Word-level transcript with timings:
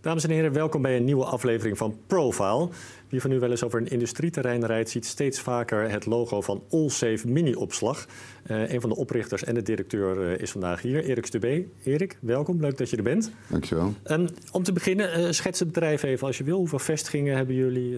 Dames 0.00 0.24
en 0.24 0.30
heren, 0.30 0.52
welkom 0.52 0.82
bij 0.82 0.96
een 0.96 1.04
nieuwe 1.04 1.24
aflevering 1.24 1.78
van 1.78 1.98
Profile. 2.06 2.68
Wie 3.08 3.20
van 3.20 3.32
u 3.32 3.38
wel 3.38 3.50
eens 3.50 3.62
over 3.64 3.80
een 3.80 3.88
industrieterrein 3.88 4.66
rijdt, 4.66 4.90
ziet 4.90 5.06
steeds 5.06 5.40
vaker 5.40 5.90
het 5.90 6.06
logo 6.06 6.40
van 6.40 6.62
Allsafe 6.70 7.28
Mini-opslag. 7.28 8.06
Uh, 8.46 8.72
een 8.72 8.80
van 8.80 8.90
de 8.90 8.96
oprichters 8.96 9.44
en 9.44 9.54
de 9.54 9.62
directeur 9.62 10.32
uh, 10.32 10.38
is 10.38 10.50
vandaag 10.50 10.82
hier, 10.82 11.04
Erik 11.04 11.26
Stubé. 11.26 11.64
Erik, 11.84 12.18
welkom, 12.20 12.60
leuk 12.60 12.78
dat 12.78 12.90
je 12.90 12.96
er 12.96 13.02
bent. 13.02 13.30
Dankjewel. 13.48 13.94
Um, 14.10 14.28
om 14.52 14.62
te 14.62 14.72
beginnen, 14.72 15.20
uh, 15.20 15.30
schets 15.30 15.58
het 15.58 15.68
bedrijf 15.68 16.02
even 16.02 16.26
als 16.26 16.38
je 16.38 16.44
wil. 16.44 16.58
Hoeveel 16.58 16.78
vestigingen 16.78 17.36
hebben 17.36 17.54
jullie? 17.54 17.96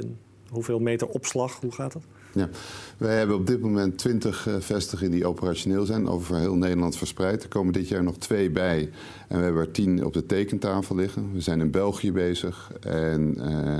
Hoeveel 0.48 0.78
meter 0.78 1.08
opslag? 1.08 1.60
Hoe 1.60 1.72
gaat 1.72 1.92
dat? 1.92 2.02
Wij 2.96 3.16
hebben 3.16 3.36
op 3.36 3.46
dit 3.46 3.60
moment 3.60 3.98
20 3.98 4.48
uh, 4.48 4.54
vestigingen 4.58 5.12
die 5.12 5.26
operationeel 5.26 5.84
zijn, 5.84 6.08
over 6.08 6.36
heel 6.36 6.54
Nederland 6.54 6.96
verspreid. 6.96 7.42
Er 7.42 7.48
komen 7.48 7.72
dit 7.72 7.88
jaar 7.88 8.02
nog 8.02 8.16
twee 8.16 8.50
bij 8.50 8.90
en 9.28 9.38
we 9.38 9.44
hebben 9.44 9.62
er 9.62 9.70
tien 9.70 10.04
op 10.04 10.12
de 10.12 10.26
tekentafel 10.26 10.96
liggen. 10.96 11.32
We 11.32 11.40
zijn 11.40 11.60
in 11.60 11.70
België 11.70 12.12
bezig 12.12 12.72
en 12.80 13.38
uh, 13.38 13.78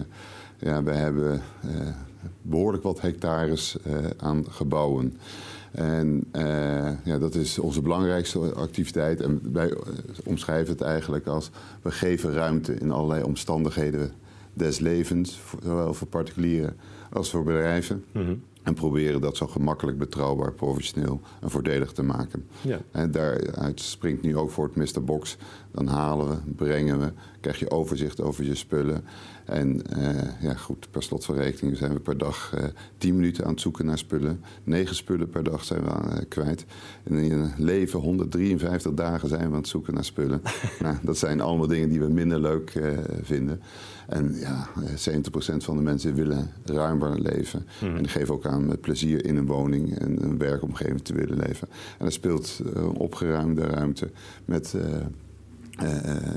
ja, 0.59 0.83
we 0.83 0.91
hebben 0.91 1.43
uh, 1.65 1.71
behoorlijk 2.43 2.83
wat 2.83 3.01
hectares 3.01 3.77
aan 4.17 4.45
gebouwen. 4.49 5.17
En 5.73 6.25
ja, 7.05 7.19
dat 7.19 7.35
is 7.35 7.59
onze 7.59 7.83
belangrijkste 7.83 8.39
activiteit. 8.39 9.21
En 9.21 9.41
wij 9.53 9.75
omschrijven 10.25 10.73
het 10.73 10.83
eigenlijk 10.83 11.27
als 11.27 11.51
we 11.83 11.91
geven 11.91 12.33
ruimte 12.33 12.75
in 12.75 12.91
allerlei 12.91 13.23
omstandigheden 13.23 14.13
des 14.55 14.79
levens, 14.79 15.41
zowel 15.63 15.95
voor 15.95 16.09
particulieren 16.09 16.77
als 17.13 17.31
voor 17.31 17.45
bedrijven. 17.45 18.05
Mm 18.13 18.25
-hmm. 18.25 18.43
En 18.63 18.75
proberen 18.75 19.21
dat 19.21 19.37
zo 19.37 19.47
gemakkelijk, 19.47 19.99
betrouwbaar, 19.99 20.53
professioneel 20.53 21.21
en 21.41 21.51
voordelig 21.51 21.93
te 21.93 22.03
maken. 22.03 22.47
Ja. 22.61 22.79
En 22.91 23.11
daaruit 23.11 23.81
springt 23.81 24.23
nu 24.23 24.37
ook 24.37 24.51
voor 24.51 24.71
het 24.75 24.95
Mr. 24.95 25.05
Box. 25.05 25.37
Dan 25.73 25.87
halen 25.87 26.29
we, 26.29 26.53
brengen 26.53 27.01
we, 27.01 27.13
krijg 27.41 27.59
je 27.59 27.71
overzicht 27.71 28.21
over 28.21 28.45
je 28.45 28.55
spullen. 28.55 29.05
En 29.53 29.81
uh, 29.97 30.09
ja, 30.41 30.55
goed, 30.55 30.89
per 30.91 31.03
slot 31.03 31.25
van 31.25 31.35
rekening 31.35 31.77
zijn 31.77 31.93
we 31.93 32.01
per 32.01 32.19
dag 32.19 32.53
uh, 32.59 32.65
10 32.99 33.15
minuten 33.15 33.45
aan 33.45 33.51
het 33.51 33.61
zoeken 33.61 33.87
naar 33.87 33.99
spullen. 33.99 34.41
9 34.65 34.95
spullen 34.95 35.29
per 35.29 35.43
dag 35.43 35.65
zijn 35.65 35.83
we 35.83 35.91
aan, 35.91 36.13
uh, 36.13 36.19
kwijt. 36.29 36.65
En 37.03 37.17
in 37.17 37.33
een 37.33 37.53
leven 37.57 38.01
153 38.01 38.95
dagen 38.95 39.29
zijn 39.29 39.41
we 39.41 39.47
aan 39.47 39.55
het 39.55 39.69
zoeken 39.69 39.95
naar 39.95 40.05
spullen. 40.05 40.43
nou, 40.83 40.97
dat 41.03 41.19
zijn 41.19 41.41
allemaal 41.41 41.67
dingen 41.67 41.89
die 41.89 42.01
we 42.01 42.09
minder 42.09 42.41
leuk 42.41 42.73
vinden. 43.23 43.61
En 44.07 44.35
ja, 44.35 44.69
70% 44.79 45.57
van 45.57 45.77
de 45.77 45.83
mensen 45.83 46.15
willen 46.15 46.51
ruimer 46.65 47.21
leven. 47.21 47.67
Mm. 47.83 47.97
En 47.97 48.03
die 48.03 48.13
geven 48.13 48.35
ook 48.35 48.47
aan 48.47 48.67
met 48.67 48.81
plezier 48.81 49.25
in 49.25 49.37
een 49.37 49.47
woning 49.47 49.99
en 49.99 50.23
een 50.25 50.39
werkomgeving 50.39 51.03
te 51.03 51.15
willen 51.15 51.37
leven. 51.37 51.69
En 51.99 52.07
er 52.07 52.13
speelt 52.13 52.61
opgeruimde 52.95 53.63
ruimte 53.63 54.11
met 54.45 54.75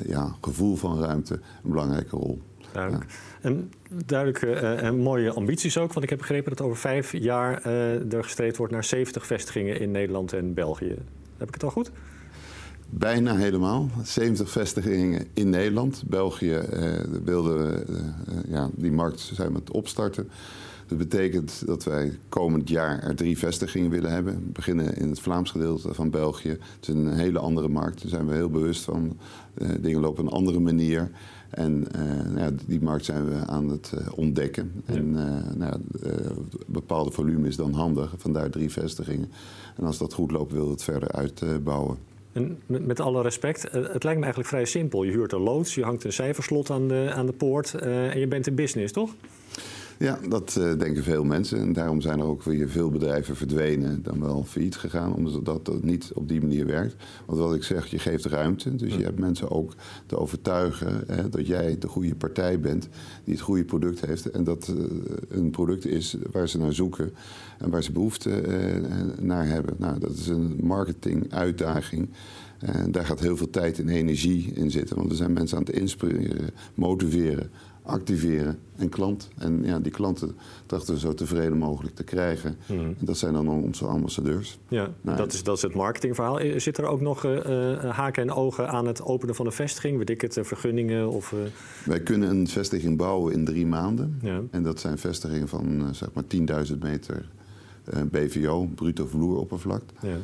ja, 0.06 0.36
gevoel 0.42 0.76
van 0.76 1.00
ruimte 1.00 1.34
een 1.34 1.70
belangrijke 1.70 2.16
rol. 2.16 2.42
Duidelijk. 2.76 3.12
Ja. 3.12 3.50
En 3.50 3.72
duidelijke 4.06 4.48
uh, 4.48 4.84
en 4.84 4.98
mooie 4.98 5.34
ambities 5.34 5.78
ook. 5.78 5.94
Want 5.94 6.04
ik 6.04 6.10
heb 6.10 6.20
begrepen 6.20 6.50
dat 6.50 6.62
over 6.62 6.78
vijf 6.78 7.12
jaar 7.12 7.68
uh, 7.68 8.14
er 8.14 8.24
gestreefd 8.24 8.58
wordt 8.58 8.74
naar 8.74 8.84
70 8.84 9.26
vestigingen 9.26 9.80
in 9.80 9.92
Nederland 9.92 10.34
en 10.34 10.54
België. 10.54 10.96
Heb 11.38 11.48
ik 11.48 11.54
het 11.54 11.64
al 11.64 11.70
goed? 11.70 11.92
Bijna 12.90 13.36
helemaal. 13.36 13.90
70 14.04 14.50
vestigingen 14.50 15.28
in 15.34 15.50
Nederland. 15.50 16.04
België 16.08 16.62
uh, 16.74 16.94
wilde 17.24 17.86
ja, 18.48 18.70
die 18.74 18.92
markt 18.92 19.20
zijn 19.20 19.54
het 19.54 19.72
opstarten. 19.72 20.30
Dat 20.88 20.98
betekent 20.98 21.64
dat 21.66 21.84
wij 21.84 22.20
komend 22.30 22.70
jaar 22.70 23.04
er 23.04 23.16
drie 23.16 23.38
vestigingen 23.38 23.90
willen 23.90 24.12
hebben. 24.12 24.34
We 24.34 24.52
beginnen 24.52 24.96
in 24.98 25.10
het 25.10 25.20
Vlaams 25.20 25.52
gedeelte 25.52 25.94
van 25.94 26.10
België. 26.10 26.50
Het 26.50 26.60
is 26.82 26.88
een 26.88 27.14
hele 27.14 27.40
andere 27.40 27.68
markt. 27.68 28.02
Daar 28.02 28.10
zijn 28.10 28.28
we 28.28 28.34
heel 28.34 28.50
bewust 28.50 28.84
van. 28.84 29.18
Dingen 29.80 30.02
lopen 30.02 30.24
op 30.24 30.32
een 30.32 30.38
andere 30.38 30.60
manier. 30.60 31.12
En 31.56 31.88
uh, 31.96 32.36
nou, 32.36 32.54
die 32.66 32.82
markt 32.82 33.06
zijn 33.06 33.30
we 33.30 33.46
aan 33.46 33.70
het 33.70 33.92
uh, 33.96 34.08
ontdekken. 34.16 34.72
Ja. 34.88 34.94
En 34.94 35.12
nou, 35.58 35.80
bepaalde 36.66 37.12
volume 37.12 37.48
is 37.48 37.56
dan 37.56 37.74
handig. 37.74 38.14
Vandaar 38.18 38.50
drie 38.50 38.72
vestigingen. 38.72 39.32
En 39.78 39.84
als 39.84 39.98
dat 39.98 40.14
goed 40.14 40.32
loopt, 40.32 40.52
we 40.52 40.60
het 40.60 40.84
verder 40.84 41.12
uitbouwen. 41.12 41.98
En 42.32 42.58
met, 42.66 42.86
met, 42.86 43.00
alle 43.00 43.22
respect, 43.22 43.62
het 43.72 44.04
lijkt 44.04 44.20
me 44.20 44.24
eigenlijk 44.24 44.48
vrij 44.48 44.66
simpel. 44.66 45.04
Je 45.04 45.12
huurt 45.12 45.32
een 45.32 45.42
loods, 45.42 45.76
je 45.76 45.84
hangt 45.84 46.04
een 46.04 46.14
cijferslot 46.14 46.70
aan 46.70 46.88
de, 46.88 47.12
aan 47.14 47.26
de 47.26 47.34
poort 47.34 47.74
en 47.74 48.20
je 48.20 48.28
bent 48.28 48.48
in 48.48 48.56
business, 48.56 48.94
toch? 48.94 49.12
Ja, 50.00 50.20
dat 50.30 50.56
uh, 50.60 50.78
denken 50.78 51.04
veel 51.04 51.24
mensen. 51.24 51.60
En 51.60 51.74
daarom 51.74 52.02
zijn 52.02 52.20
er 52.20 52.26
ook 52.26 52.44
weer 52.44 52.70
veel 52.70 52.90
bedrijven 52.90 53.36
verdwenen, 53.36 54.04
dan 54.04 54.22
wel 54.22 54.44
failliet 54.44 54.76
gegaan, 54.76 55.14
omdat 55.14 55.46
dat 55.46 55.84
niet 55.84 56.12
op 56.14 56.28
die 56.28 56.42
manier 56.42 56.66
werkt. 56.66 56.96
Want 57.26 57.40
wat 57.40 57.56
ik 57.56 57.64
zeg, 57.64 57.86
je 57.86 58.00
geeft 58.00 58.26
ruimte. 58.26 58.76
Dus 58.76 58.96
je 58.96 59.04
hebt 59.04 59.20
mensen 59.20 59.52
ook 59.52 59.74
te 60.06 60.18
overtuigen 60.18 61.04
hè, 61.08 61.30
dat 61.30 61.48
jij 61.48 61.78
de 61.80 61.88
goede 61.88 62.16
partij 62.16 62.60
bent 62.60 62.88
die 63.24 63.34
het 63.34 63.44
goede 63.44 63.64
product 63.64 64.06
heeft. 64.06 64.32
En 64.32 64.44
dat 64.44 64.74
uh, 64.78 64.86
een 65.30 65.50
product 65.50 65.86
is 65.86 66.16
waar 66.32 66.50
ze 66.50 66.58
naar 66.58 66.74
zoeken 66.74 67.14
en 67.58 67.70
waar 67.70 67.84
ze 67.84 67.92
behoefte 67.92 68.42
uh, 68.48 69.24
naar 69.24 69.48
hebben. 69.48 69.76
Nou, 69.78 70.00
dat 70.00 70.12
is 70.12 70.28
een 70.28 70.60
marketinguitdaging. 70.62 72.10
En 72.60 72.92
daar 72.92 73.06
gaat 73.06 73.20
heel 73.20 73.38
veel 73.38 73.50
tijd 73.50 73.80
en 73.80 73.90
energie 73.90 74.52
in 74.54 74.72
zitten. 74.72 74.96
Want 74.96 75.10
er 75.10 75.16
zijn 75.16 75.34
mensen 75.34 75.58
aan 75.58 75.64
het 75.64 75.76
inspireren, 75.76 76.50
motiveren, 76.74 77.50
activeren 77.86 78.60
en 78.76 78.90
klant. 78.90 79.30
En 79.38 79.64
ja, 79.64 79.80
die 79.80 79.92
klanten 79.92 80.36
trachten 80.66 80.94
we 80.94 81.00
zo 81.00 81.14
tevreden 81.14 81.58
mogelijk 81.58 81.96
te 81.96 82.04
krijgen. 82.04 82.58
Mm. 82.68 82.80
En 82.80 82.98
dat 83.00 83.18
zijn 83.18 83.34
dan 83.34 83.48
onze 83.48 83.86
ambassadeurs. 83.86 84.60
Ja, 84.68 84.90
nou, 85.02 85.18
dat, 85.18 85.34
is, 85.34 85.44
dat 85.44 85.56
is 85.56 85.62
het 85.62 85.74
marketingverhaal. 85.74 86.40
Zit 86.58 86.78
er 86.78 86.86
ook 86.86 87.02
nog 87.02 87.26
uh, 87.26 87.96
haken 87.96 88.24
en 88.24 88.32
ogen 88.32 88.70
aan 88.70 88.88
het 88.88 89.02
openen 89.02 89.36
van 89.36 89.46
een 89.46 89.52
vestiging? 89.52 89.98
Weet 89.98 90.10
ik 90.10 90.22
het, 90.22 90.40
vergunningen? 90.42 91.10
Of, 91.10 91.32
uh... 91.32 91.40
Wij 91.86 92.00
kunnen 92.00 92.30
een 92.30 92.48
vestiging 92.48 92.98
bouwen 92.98 93.34
in 93.34 93.46
drie 93.46 93.66
maanden. 93.66 94.20
Ja. 94.22 94.42
En 94.52 94.64
dat 94.64 94.80
zijn 94.80 94.98
vestigingen 94.98 95.48
van 95.48 95.90
zeg 95.92 96.10
maar 96.14 96.24
10.000 96.68 96.78
meter 96.80 97.26
BVO, 98.12 98.70
bruto 98.76 99.06
vloeroppervlak. 99.06 99.84
Ja. 100.02 100.18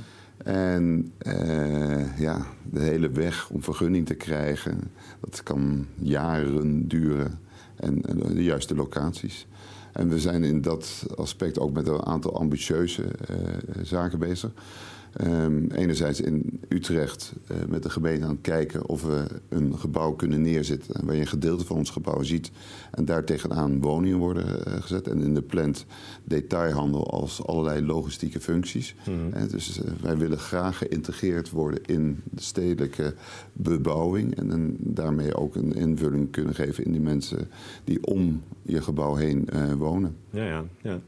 En 0.43 1.11
uh, 1.27 2.19
ja, 2.19 2.45
de 2.71 2.79
hele 2.79 3.09
weg 3.09 3.49
om 3.49 3.63
vergunning 3.63 4.05
te 4.05 4.13
krijgen, 4.13 4.79
dat 5.19 5.43
kan 5.43 5.87
jaren 5.95 6.87
duren. 6.87 7.39
En, 7.81 8.01
de 8.35 8.43
juiste 8.43 8.75
locaties. 8.75 9.47
En 9.91 10.09
we 10.09 10.19
zijn 10.19 10.43
in 10.43 10.61
dat 10.61 11.05
aspect 11.15 11.59
ook 11.59 11.73
met 11.73 11.87
een 11.87 12.05
aantal 12.05 12.39
ambitieuze 12.39 13.03
uh, 13.03 13.37
zaken 13.83 14.19
bezig. 14.19 14.51
Um, 15.19 15.71
enerzijds 15.71 16.21
in 16.21 16.59
Utrecht 16.67 17.33
uh, 17.51 17.57
met 17.69 17.83
de 17.83 17.89
gemeente 17.89 18.25
aan 18.25 18.31
het 18.31 18.41
kijken 18.41 18.87
of 18.87 19.03
we 19.03 19.25
een 19.49 19.79
gebouw 19.79 20.11
kunnen 20.11 20.41
neerzetten 20.41 21.05
waar 21.05 21.15
je 21.15 21.21
een 21.21 21.27
gedeelte 21.27 21.65
van 21.65 21.77
ons 21.77 21.89
gebouw 21.89 22.23
ziet 22.23 22.51
en 22.91 23.05
daar 23.05 23.23
tegenaan 23.23 23.81
woningen 23.81 24.17
worden 24.17 24.45
uh, 24.45 24.73
gezet. 24.81 25.07
En 25.07 25.21
in 25.21 25.33
de 25.33 25.41
plant 25.41 25.85
detailhandel 26.23 27.11
als 27.11 27.45
allerlei 27.45 27.85
logistieke 27.85 28.39
functies. 28.39 28.95
Mm 29.07 29.31
-hmm. 29.31 29.47
dus 29.47 29.79
uh, 29.79 29.91
wij 30.01 30.17
willen 30.17 30.39
graag 30.39 30.77
geïntegreerd 30.77 31.49
worden 31.49 31.79
in 31.85 32.21
de 32.23 32.41
stedelijke 32.41 33.13
bebouwing 33.53 34.35
en, 34.35 34.51
en, 34.51 34.75
daarmee 34.79 35.35
ook 35.35 35.55
een 35.55 35.73
invulling 35.73 36.31
kunnen 36.31 36.55
geven 36.55 36.83
in 36.85 36.91
die 36.91 37.01
mensen 37.01 37.49
die 37.83 38.05
om 38.05 38.43
je 38.61 38.81
gebouw 38.81 39.15
heen 39.15 39.49
wonen. 39.77 40.15
Ja, 40.31 40.43
ja, 40.43 40.63
ja. 40.81 40.99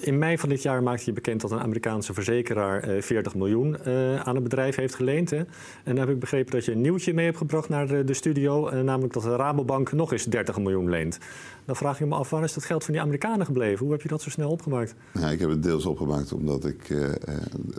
In 0.00 0.18
mei 0.18 0.38
van 0.38 0.48
dit 0.48 0.62
jaar 0.62 0.82
maakte 0.82 1.04
je 1.04 1.12
bekend 1.12 1.40
dat 1.40 1.50
een 1.50 1.60
Amerikaanse 1.60 2.14
verzekeraar 2.14 3.02
40 3.02 3.34
miljoen 3.34 3.76
uh, 3.86 4.20
aan 4.20 4.36
een 4.36 4.42
bedrijf 4.42 4.76
heeft 4.76 4.94
geleend. 4.94 5.30
Hè? 5.30 5.36
En 5.36 5.46
dan 5.84 5.96
heb 5.96 6.08
ik 6.08 6.18
begrepen 6.18 6.52
dat 6.52 6.64
je 6.64 6.72
een 6.72 6.80
nieuwtje 6.80 7.14
mee 7.14 7.24
hebt 7.24 7.36
gebracht 7.36 7.68
naar 7.68 7.86
de, 7.86 8.04
de 8.04 8.14
studio. 8.14 8.70
Uh, 8.70 8.80
namelijk 8.80 9.12
dat 9.12 9.22
de 9.22 9.36
Rabobank 9.36 9.92
nog 9.92 10.12
eens 10.12 10.24
30 10.24 10.58
miljoen 10.58 10.90
leent. 10.90 11.18
Dan 11.64 11.76
vraag 11.76 12.00
ik 12.00 12.06
me 12.06 12.14
af, 12.14 12.30
waar 12.30 12.44
is 12.44 12.54
dat 12.54 12.64
geld 12.64 12.84
van 12.84 12.92
die 12.92 13.02
Amerikanen 13.02 13.46
gebleven? 13.46 13.84
Hoe 13.84 13.92
heb 13.92 14.02
je 14.02 14.08
dat 14.08 14.22
zo 14.22 14.30
snel 14.30 14.50
opgemaakt? 14.50 14.94
Ik 15.30 15.38
heb 15.40 15.50
het 15.50 15.62
deels 15.62 15.86
opgemaakt 15.86 16.32
omdat 16.32 16.64
ik 16.64 16.88
uh, 16.88 17.08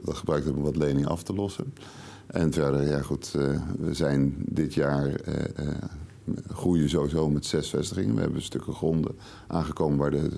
dat 0.04 0.16
gebruikt 0.16 0.45
heb 0.45 0.56
om 0.56 0.63
wat 0.63 0.75
leningen 0.75 1.10
af 1.10 1.24
te 1.24 1.33
lossen. 1.33 1.74
En 2.27 2.54
verder, 2.54 2.88
ja 2.88 3.01
goed, 3.01 3.31
we 3.80 3.94
zijn 3.94 4.36
dit 4.38 4.74
jaar 4.74 5.12
groeien 6.48 6.90
sowieso 6.90 7.30
met 7.30 7.46
zes 7.46 7.70
vestigingen. 7.70 8.16
We 8.16 8.22
hebben 8.22 8.42
stukken 8.42 8.74
gronden 8.74 9.16
aangekomen 9.48 9.98
waar 9.98 10.12
de 10.12 10.30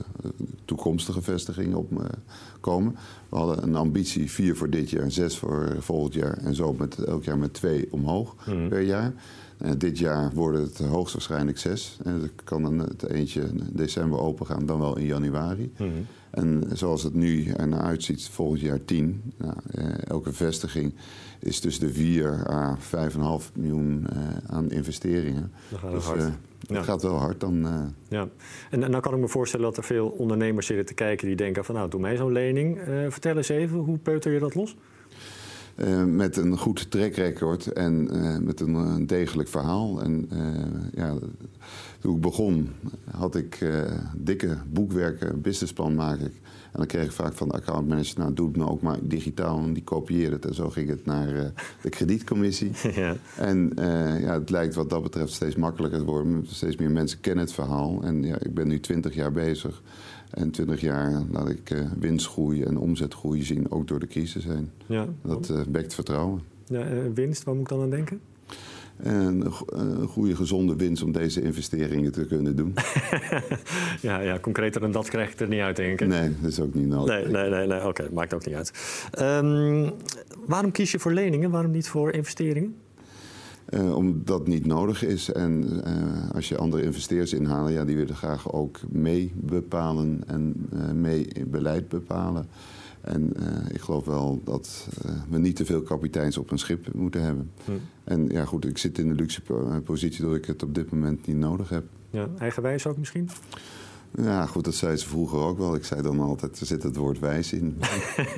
toekomstige 0.65 1.21
vestigingen 1.21 1.77
op 1.77 1.91
komen. 2.59 2.95
We 3.29 3.37
hadden 3.37 3.63
een 3.63 3.75
ambitie 3.75 4.31
vier 4.31 4.55
voor 4.55 4.69
dit 4.69 4.89
jaar, 4.89 5.11
zes 5.11 5.37
voor 5.37 5.75
volgend 5.79 6.13
jaar 6.13 6.37
en 6.37 6.55
zo 6.55 6.73
met, 6.73 7.03
elk 7.03 7.23
jaar 7.23 7.37
met 7.37 7.53
twee 7.53 7.87
omhoog 7.91 8.35
mm. 8.47 8.69
per 8.69 8.81
jaar. 8.81 9.13
Uh, 9.65 9.71
dit 9.77 9.97
jaar 9.97 10.31
worden 10.33 10.61
het 10.61 10.77
hoogstwaarschijnlijk 10.77 11.57
zes. 11.57 11.97
En 12.03 12.21
het 12.21 12.31
kan 12.43 12.61
dan 12.61 12.79
het 12.79 13.03
eentje 13.03 13.41
in 13.41 13.69
december 13.73 14.19
open 14.19 14.45
gaan, 14.45 14.65
dan 14.65 14.79
wel 14.79 14.97
in 14.97 15.05
januari. 15.05 15.73
Mm. 15.77 16.05
En 16.31 16.63
zoals 16.73 17.03
het 17.03 17.13
nu 17.13 17.49
ernaar 17.49 17.81
uitziet, 17.81 18.29
volgend 18.29 18.61
jaar 18.61 18.85
10. 18.85 19.21
Nou, 19.37 19.53
eh, 19.71 19.85
elke 20.07 20.33
vestiging 20.33 20.93
is 21.39 21.59
tussen 21.59 21.87
de 21.87 21.93
4 21.93 22.49
à 22.49 22.77
5,5 22.79 23.51
miljoen 23.53 24.07
uh, 24.13 24.19
aan 24.47 24.71
investeringen. 24.71 25.51
Dat 25.69 25.79
gaat 25.79 25.91
dus, 25.91 26.03
hard. 26.03 26.21
Uh, 26.21 26.27
ja. 26.59 26.75
Het 26.75 26.85
gaat 26.85 27.01
wel 27.01 27.17
hard 27.17 27.39
dan. 27.39 27.67
Ja, 28.07 28.27
en, 28.69 28.83
en 28.83 28.91
dan 28.91 29.01
kan 29.01 29.13
ik 29.13 29.19
me 29.19 29.27
voorstellen 29.27 29.65
dat 29.65 29.77
er 29.77 29.83
veel 29.83 30.07
ondernemers 30.07 30.65
zitten 30.65 30.85
te 30.85 30.93
kijken 30.93 31.27
die 31.27 31.35
denken 31.35 31.65
van 31.65 31.75
nou, 31.75 31.89
doe 31.89 31.99
mij 31.99 32.15
zo'n 32.15 32.31
lening. 32.31 32.79
vertel 33.09 33.37
eens 33.37 33.49
even, 33.49 33.77
hoe 33.77 33.97
peuter 33.97 34.31
je 34.31 34.39
dat 34.39 34.55
los? 34.55 34.75
Uh, 35.83 36.03
met 36.03 36.37
een 36.37 36.57
goed 36.57 36.91
track 36.91 37.13
record 37.13 37.73
en 37.73 38.09
uh, 38.11 38.37
met 38.37 38.59
een, 38.59 38.73
een, 38.73 39.07
degelijk 39.07 39.49
verhaal. 39.49 40.01
En 40.01 40.29
ja, 40.93 41.13
toen 41.99 42.15
ik 42.15 42.21
begon, 42.21 42.69
had 43.11 43.35
ik 43.35 43.65
dikke 44.15 44.57
boekwerken, 44.67 45.41
businessplan 45.41 45.95
maak 45.95 46.19
ik. 46.19 46.33
En 46.71 46.77
dan 46.77 46.85
kreeg 46.85 47.05
ik 47.05 47.11
vaak 47.11 47.33
van 47.33 47.47
de 47.47 47.53
accountmanager, 47.53 48.19
nou 48.19 48.33
doe 48.33 48.47
het 48.47 48.57
me 48.57 48.69
ook 48.69 48.81
maar 48.81 48.97
digitaal. 49.01 49.57
En 49.57 49.73
die 49.73 49.83
kopieerde 49.83 50.35
het 50.35 50.45
en 50.45 50.53
zo 50.53 50.69
ging 50.69 50.89
het 50.89 51.05
naar 51.05 51.53
de 51.81 51.89
kredietcommissie. 51.89 52.71
ja. 52.93 53.15
En 53.37 53.71
ja, 54.21 54.39
het 54.39 54.49
lijkt 54.49 54.75
wat 54.75 54.89
dat 54.89 55.03
betreft 55.03 55.33
steeds 55.33 55.55
makkelijker 55.55 55.99
te 55.99 56.05
worden. 56.05 56.45
Steeds 56.47 56.75
meer 56.75 56.91
mensen 56.91 57.19
kennen 57.19 57.43
het 57.43 57.53
verhaal. 57.53 57.99
En 58.03 58.23
ja, 58.23 58.39
ik 58.39 58.53
ben 58.53 58.67
nu 58.67 58.79
twintig 58.79 59.15
jaar 59.15 59.31
bezig. 59.31 59.81
En 60.33 60.51
20 60.51 60.81
jaar 60.81 61.23
laat 61.31 61.49
ik 61.49 61.69
uh, 61.69 61.79
winstgroei 61.99 62.63
en 62.63 62.77
omzetgroei 62.77 63.43
zien, 63.43 63.71
ook 63.71 63.87
door 63.87 63.99
de 63.99 64.07
crisis 64.07 64.43
heen. 64.43 64.69
Ja. 64.85 65.07
Dat 65.21 65.49
uh, 65.49 65.59
wekt 65.71 65.93
vertrouwen. 65.93 66.41
Ja, 66.65 66.85
winst, 67.13 67.43
waar 67.43 67.55
moet 67.55 67.63
ik 67.63 67.69
dan 67.69 67.81
aan 67.81 67.89
denken? 67.89 68.21
En 68.97 69.51
een 69.67 70.07
goede, 70.07 70.35
gezonde 70.35 70.75
winst 70.75 71.03
om 71.03 71.11
deze 71.11 71.41
investeringen 71.41 72.11
te 72.11 72.25
kunnen 72.25 72.55
doen. 72.55 72.73
ja, 74.01 74.19
ja, 74.19 74.39
concreter 74.39 74.81
dan 74.81 74.91
dat 74.91 75.09
krijg 75.09 75.31
ik 75.31 75.39
er 75.39 75.47
niet 75.47 75.59
uit, 75.59 75.75
denk 75.75 76.01
ik. 76.01 76.07
Nee, 76.07 76.31
dat 76.41 76.51
is 76.51 76.59
ook 76.59 76.73
niet 76.73 76.87
nodig. 76.87 77.15
Nee, 77.15 77.27
nee, 77.27 77.49
nee, 77.49 77.67
nee 77.67 77.87
oké, 77.87 78.09
maakt 78.13 78.33
ook 78.33 78.45
niet 78.45 78.55
uit. 78.55 78.71
Um, 79.19 79.91
waarom 80.45 80.71
kies 80.71 80.91
je 80.91 80.99
voor 80.99 81.11
leningen, 81.13 81.51
waarom 81.51 81.71
niet 81.71 81.87
voor 81.87 82.11
investeringen? 82.11 82.75
Uh, 83.71 83.95
omdat 83.95 84.27
dat 84.27 84.47
niet 84.47 84.65
nodig 84.65 85.03
is. 85.05 85.31
En 85.31 85.81
uh, 85.87 86.31
als 86.35 86.49
je 86.49 86.57
andere 86.57 86.83
investeerders 86.83 87.33
inhalen, 87.33 87.71
ja, 87.71 87.85
die 87.85 87.95
willen 87.95 88.15
graag 88.15 88.53
ook 88.53 88.79
mee 88.89 89.31
bepalen 89.35 90.23
en 90.27 90.69
uh, 90.73 90.91
mee 90.91 91.27
beleid 91.47 91.87
bepalen. 91.87 92.47
En 93.01 93.33
ik 93.69 93.81
geloof 93.81 94.05
wel 94.05 94.41
dat 94.43 94.87
we 95.29 95.37
niet 95.37 95.55
te 95.55 95.65
veel 95.65 95.81
kapiteins 95.81 96.37
op 96.37 96.51
een 96.51 96.57
schip 96.57 96.93
moeten 96.93 97.21
hebben. 97.21 97.51
Hm. 97.65 97.71
En 98.03 98.27
ja, 98.27 98.45
goed, 98.45 98.65
ik 98.65 98.77
zit 98.77 98.97
in 98.97 99.07
de 99.07 99.15
luxe 99.15 99.41
positie 99.83 100.25
dat 100.25 100.35
ik 100.35 100.45
het 100.45 100.63
op 100.63 100.75
dit 100.75 100.91
moment 100.91 101.27
niet 101.27 101.37
nodig 101.37 101.69
heb. 101.69 101.83
Ja, 102.09 102.27
eigenwijs 102.37 102.87
ook 102.87 102.97
misschien? 102.97 103.29
Ja, 104.17 104.45
goed, 104.45 104.63
dat 104.63 104.73
zei 104.73 104.97
ze 104.97 105.07
vroeger 105.07 105.39
ook 105.39 105.57
wel. 105.57 105.75
Ik 105.75 105.85
zei 105.85 106.01
dan 106.01 106.19
altijd, 106.19 106.59
er 106.59 106.65
zit 106.65 106.83
het 106.83 106.95
woord 106.95 107.19
wijs 107.19 107.53
in. 107.53 107.77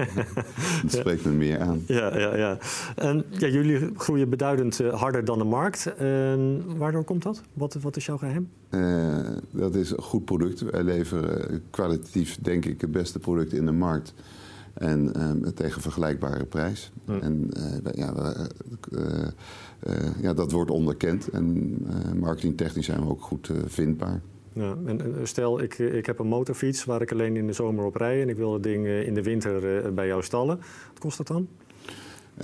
dat 0.82 0.92
spreekt 0.92 1.26
me 1.26 1.32
meer 1.32 1.60
aan. 1.60 1.84
Ja, 1.88 2.18
ja, 2.18 2.36
ja. 2.36 2.58
En 2.96 3.26
ja, 3.30 3.48
jullie 3.48 3.90
groeien 3.96 4.30
beduidend 4.30 4.80
uh, 4.80 4.94
harder 4.94 5.26
dan 5.26 5.38
de 5.38 5.44
markt. 5.44 5.94
Uh, 6.02 6.36
waardoor 6.78 7.04
komt 7.04 7.24
dat? 7.24 7.42
Wat, 7.54 7.74
wat 7.74 7.96
is 7.96 8.06
jouw 8.06 8.18
geheim? 8.18 8.50
Uh, 8.70 9.20
dat 9.52 9.76
is 9.76 9.92
een 9.92 10.02
goed 10.02 10.26
product. 10.26 10.62
Wij 10.62 10.84
leveren 10.84 11.62
kwalitatief, 11.70 12.38
denk 12.42 12.66
ik, 12.66 12.82
het 12.82 12.92
beste 12.92 13.20
product 13.20 13.54
in 13.54 13.66
de 13.66 13.72
markt. 13.72 14.14
En 14.74 15.12
tegen 15.56 15.82
vergelijkbare 15.82 16.46
prijs. 16.46 16.92
En 17.06 17.50
ja, 17.96 18.34
ja, 20.22 20.34
dat 20.34 20.52
wordt 20.52 20.72
onderkend. 20.72 21.30
En 21.30 21.78
marketingtechnisch 22.20 22.86
zijn 22.86 23.00
we 23.00 23.10
ook 23.10 23.22
goed 23.22 23.50
vindbaar. 23.66 24.22
Ja, 24.54 24.76
stel, 25.24 25.62
ik, 25.62 25.78
ik 25.78 26.06
heb 26.06 26.20
een 26.20 26.28
motorfiets 26.28 26.86
waar 26.86 27.02
ik 27.02 27.12
alleen 27.12 27.36
in 27.36 27.48
de 27.48 27.54
zomer 27.54 27.86
op 27.86 27.96
rij... 27.96 28.22
en 28.22 28.30
ik 28.30 28.38
wil 28.38 28.54
het 28.54 28.64
ding 28.64 28.86
eh, 28.86 29.08
in 29.08 29.14
de 29.14 29.24
winter 29.24 29.86
eh, 29.86 29.92
bij 29.92 30.08
jou 30.08 30.24
stallen. 30.24 30.58
Wat 30.90 31.00
kost 31.00 31.18
dat 31.18 31.28
dan? 31.28 31.48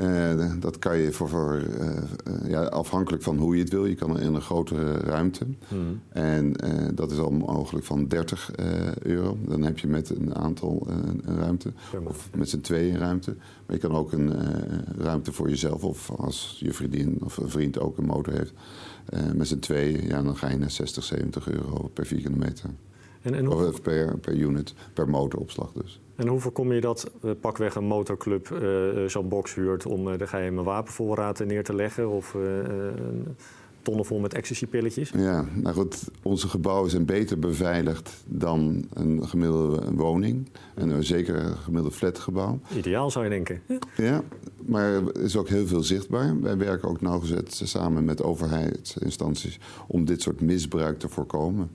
Uh, 0.01 0.51
dat 0.59 0.79
kan 0.79 0.97
je 0.97 1.11
voor, 1.11 1.29
voor 1.29 1.61
uh, 1.79 2.49
ja, 2.49 2.63
afhankelijk 2.63 3.23
van 3.23 3.37
hoe 3.37 3.55
je 3.55 3.61
het 3.61 3.71
wil. 3.71 3.85
Je 3.85 3.95
kan 3.95 4.19
in 4.19 4.33
een 4.33 4.41
grotere 4.41 4.97
ruimte. 4.97 5.45
Hmm. 5.67 6.01
En 6.09 6.53
dat 6.95 7.11
is 7.11 7.17
al 7.17 7.31
mogelijk 7.31 7.85
van 7.85 8.07
30 8.07 8.51
euro. 9.01 9.37
Dan 9.45 9.61
heb 9.61 9.79
je 9.79 9.87
met 9.87 10.09
een 10.09 10.35
aantal 10.35 10.87
een 10.87 11.37
ruimte. 11.37 11.71
Of 12.03 12.29
met 12.35 12.49
z'n 12.49 12.61
tweeën 12.61 12.97
ruimte. 12.97 13.35
Maar 13.65 13.75
je 13.75 13.81
kan 13.81 13.95
ook 13.95 14.11
een 14.11 14.33
ruimte 14.97 15.31
voor 15.31 15.49
jezelf. 15.49 15.83
Of 15.83 16.11
als 16.11 16.57
je 16.59 16.73
vriendin 16.73 17.17
of 17.23 17.37
een 17.37 17.49
vriend 17.49 17.79
ook 17.79 17.97
een 17.97 18.05
motor 18.05 18.33
heeft. 18.33 18.53
met 19.35 19.47
z'n 19.47 19.59
tweeën, 19.59 20.07
ja, 20.07 20.21
dan 20.21 20.37
ga 20.37 20.49
je 20.49 20.57
naar 20.57 20.71
60, 20.71 21.03
70 21.03 21.49
euro 21.49 21.89
per 21.93 22.05
vierkante 22.05 22.37
meter. 22.37 22.69
En, 23.21 23.33
en 23.33 23.45
hoe... 23.45 23.67
Of 23.67 23.81
per, 23.81 24.17
per 24.17 24.33
unit, 24.33 24.73
per 24.93 25.09
motoropslag 25.09 25.71
dus. 25.71 25.99
En 26.15 26.27
hoe 26.27 26.39
voorkom 26.39 26.73
je 26.73 26.81
dat 26.81 27.11
uh, 27.25 27.31
pakweg 27.41 27.75
een 27.75 27.83
motorclub 27.83 28.49
uh, 28.49 29.05
zo'n 29.05 29.29
box 29.29 29.55
huurt 29.55 29.85
om 29.85 30.07
uh, 30.07 30.17
de 30.17 30.27
geheime 30.27 30.63
wapenvoorraad 30.63 31.45
neer 31.45 31.63
te 31.63 31.75
leggen? 31.75 32.09
Of 32.09 32.35
tonnen 33.81 34.05
vol 34.05 34.19
met 34.19 34.33
ecstasy-pilletjes? 34.33 35.11
Ja, 35.17 35.45
nou 35.53 35.75
goed, 35.75 36.09
onze 36.21 36.47
gebouwen 36.47 36.89
zijn 36.89 37.05
beter 37.05 37.39
beveiligd 37.39 38.23
dan 38.25 38.87
een 38.93 39.27
gemiddelde 39.27 39.95
woning. 39.95 40.49
En 40.75 41.03
zeker 41.03 41.35
een 41.35 41.57
gemiddelde 41.57 41.95
flatgebouw. 41.95 42.59
Ideaal 42.75 43.11
zou 43.11 43.23
je 43.23 43.29
denken. 43.29 43.61
Ja. 43.67 43.79
ja, 43.95 44.23
maar 44.65 44.93
er 44.93 45.21
is 45.21 45.37
ook 45.37 45.49
heel 45.49 45.67
veel 45.67 45.83
zichtbaar. 45.83 46.41
Wij 46.41 46.57
werken 46.57 46.89
ook 46.89 47.01
nauwgezet 47.01 47.61
samen 47.63 48.05
met 48.05 48.23
overheidsinstanties 48.23 49.59
om 49.87 50.05
dit 50.05 50.21
soort 50.21 50.41
misbruik 50.41 50.99
te 50.99 51.09
voorkomen. 51.09 51.69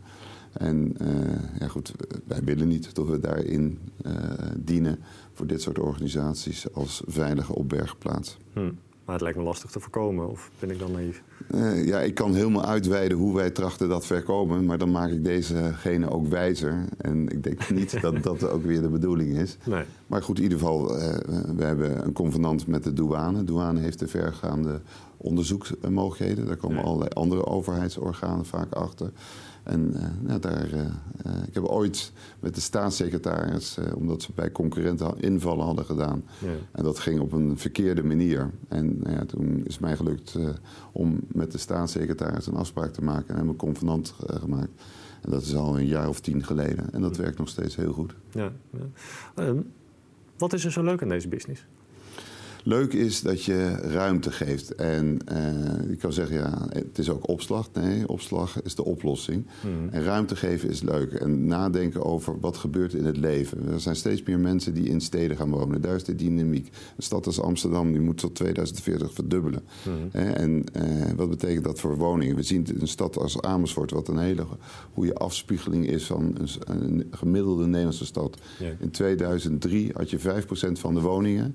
En 0.55 0.97
uh, 1.03 1.59
ja, 1.59 1.69
goed, 1.69 1.93
wij 2.27 2.41
willen 2.45 2.69
niet 2.69 2.95
dat 2.95 3.06
we 3.06 3.21
daarin 3.21 3.79
uh, 4.06 4.12
dienen 4.56 4.99
voor 5.33 5.47
dit 5.47 5.62
soort 5.62 5.79
organisaties 5.79 6.73
als 6.73 7.03
veilige 7.06 7.55
opbergplaats. 7.55 8.37
Hm. 8.53 8.71
Maar 9.05 9.15
het 9.15 9.23
lijkt 9.23 9.39
me 9.39 9.45
lastig 9.45 9.71
te 9.71 9.81
voorkomen, 9.81 10.29
of 10.29 10.51
ben 10.59 10.71
ik 10.71 10.79
dan 10.79 10.93
naïef? 10.93 11.23
Uh, 11.55 11.87
ja, 11.87 12.01
ik 12.01 12.15
kan 12.15 12.35
helemaal 12.35 12.65
uitweiden 12.65 13.19
hoe 13.19 13.35
wij 13.35 13.51
trachten 13.51 13.89
dat 13.89 14.06
voorkomen, 14.06 14.65
maar 14.65 14.79
dan 14.79 14.91
maak 14.91 15.11
ik 15.11 15.25
dezegene 15.25 16.11
ook 16.11 16.27
wijzer. 16.27 16.85
En 16.97 17.29
ik 17.29 17.43
denk 17.43 17.71
niet 17.71 18.00
dat 18.00 18.23
dat 18.23 18.49
ook 18.49 18.65
weer 18.65 18.81
de 18.81 18.89
bedoeling 18.89 19.37
is. 19.37 19.57
Nee. 19.65 19.85
Maar 20.07 20.23
goed, 20.23 20.37
in 20.37 20.43
ieder 20.43 20.59
geval, 20.59 20.87
we 21.57 21.65
hebben 21.65 22.05
een 22.05 22.12
convenant 22.12 22.67
met 22.67 22.85
de 22.85 22.93
douane. 22.93 23.39
De 23.39 23.45
douane 23.45 23.81
heeft 23.81 23.99
de 23.99 24.09
vergaande 24.09 24.81
onderzoeksmogelijkheden. 25.17 26.47
Daar 26.47 26.57
komen 26.57 26.85
allerlei 26.85 27.11
andere 27.11 27.47
overheidsorganen 27.47 28.45
vaak 28.45 28.73
achter. 28.73 29.11
En 29.64 29.93
uh, 29.94 30.02
nou, 30.20 30.40
daar, 30.40 30.72
uh, 30.72 30.82
ik 31.46 31.55
heb 31.55 31.64
ooit 31.64 32.12
met 32.40 32.55
de 32.55 32.61
staatssecretaris, 32.61 33.78
omdat 33.94 34.22
ze 34.22 34.32
bij 34.34 34.52
concurrenten 34.52 35.20
invallen 35.20 35.64
hadden 35.64 35.84
gedaan. 35.84 36.25
Ja. 36.38 36.49
En 36.72 36.84
dat 36.84 36.99
ging 36.99 37.20
op 37.20 37.32
een 37.32 37.58
verkeerde 37.58 38.05
manier. 38.05 38.50
En 38.69 38.99
nou 38.99 39.16
ja, 39.16 39.25
toen 39.25 39.64
is 39.64 39.78
mij 39.78 39.96
gelukt 39.96 40.38
om 40.93 41.20
met 41.28 41.52
de 41.52 41.58
staatssecretaris 41.58 42.46
een 42.46 42.56
afspraak 42.56 42.93
te 42.93 43.02
maken 43.02 43.28
en 43.28 43.34
hebben 43.34 43.52
een 43.52 43.56
convenant 43.56 44.14
gemaakt. 44.19 44.82
En 45.20 45.31
dat 45.31 45.43
is 45.43 45.55
al 45.55 45.78
een 45.78 45.87
jaar 45.87 46.08
of 46.08 46.20
tien 46.20 46.44
geleden. 46.44 46.93
En 46.93 47.00
dat 47.00 47.16
werkt 47.16 47.38
nog 47.38 47.49
steeds 47.49 47.76
heel 47.76 47.92
goed. 47.92 48.14
Ja, 48.30 48.52
ja. 48.71 49.44
Uh, 49.44 49.61
wat 50.38 50.52
is 50.52 50.64
er 50.64 50.73
zo 50.73 50.83
leuk 50.83 51.02
aan 51.02 51.09
deze 51.09 51.28
business? 51.28 51.66
Leuk 52.66 52.92
is 52.92 53.23
dat 53.23 53.44
je 53.44 53.71
ruimte 53.75 54.30
geeft. 54.30 54.75
En 54.75 55.18
uh, 55.33 55.90
ik 55.90 55.99
kan 55.99 56.12
zeggen, 56.12 56.37
ja, 56.37 56.66
het 56.68 56.99
is 56.99 57.11
ook 57.11 57.28
opslag. 57.28 57.68
Nee, 57.73 58.09
opslag 58.09 58.62
is 58.62 58.75
de 58.75 58.85
oplossing. 58.85 59.47
Hmm. 59.61 59.88
En 59.90 60.02
ruimte 60.02 60.37
geven 60.37 60.68
is 60.68 60.83
leuk. 60.83 61.12
En 61.12 61.47
nadenken 61.47 62.04
over 62.04 62.40
wat 62.40 62.56
gebeurt 62.56 62.94
in 62.94 63.04
het 63.04 63.16
leven. 63.16 63.68
Er 63.73 63.80
zijn 63.80 63.97
steeds 63.97 64.23
meer 64.23 64.38
mensen 64.38 64.75
die 64.75 64.88
in 64.88 65.00
steden 65.00 65.37
gaan 65.37 65.50
wonen. 65.50 65.80
Daar 65.80 65.94
is 65.94 66.04
de 66.04 66.14
dynamiek. 66.14 66.66
Een 66.97 67.02
stad 67.02 67.26
als 67.26 67.40
Amsterdam 67.40 67.92
die 67.92 68.00
moet 68.00 68.18
tot 68.18 68.35
2040 68.35 69.12
verdubbelen. 69.12 69.62
Hmm. 69.83 70.11
En 70.11 70.64
uh, 70.76 71.12
wat 71.16 71.28
betekent 71.28 71.64
dat 71.64 71.80
voor 71.80 71.97
woningen? 71.97 72.37
We 72.37 72.42
zien 72.42 72.66
een 72.80 72.88
stad 72.88 73.18
als 73.18 73.40
Amersfoort, 73.40 73.90
wat 73.90 74.09
een 74.09 74.18
hele 74.18 74.47
goede 74.92 75.14
afspiegeling 75.14 75.87
is 75.87 76.04
van 76.04 76.37
een, 76.38 76.49
een 76.85 77.06
gemiddelde 77.11 77.66
Nederlandse 77.66 78.06
stad. 78.06 78.38
In 78.78 78.90
2003 78.90 79.90
had 79.94 80.11
je 80.11 80.18
5% 80.18 80.23
van 80.73 80.94
de 80.94 81.00
woningen 81.00 81.54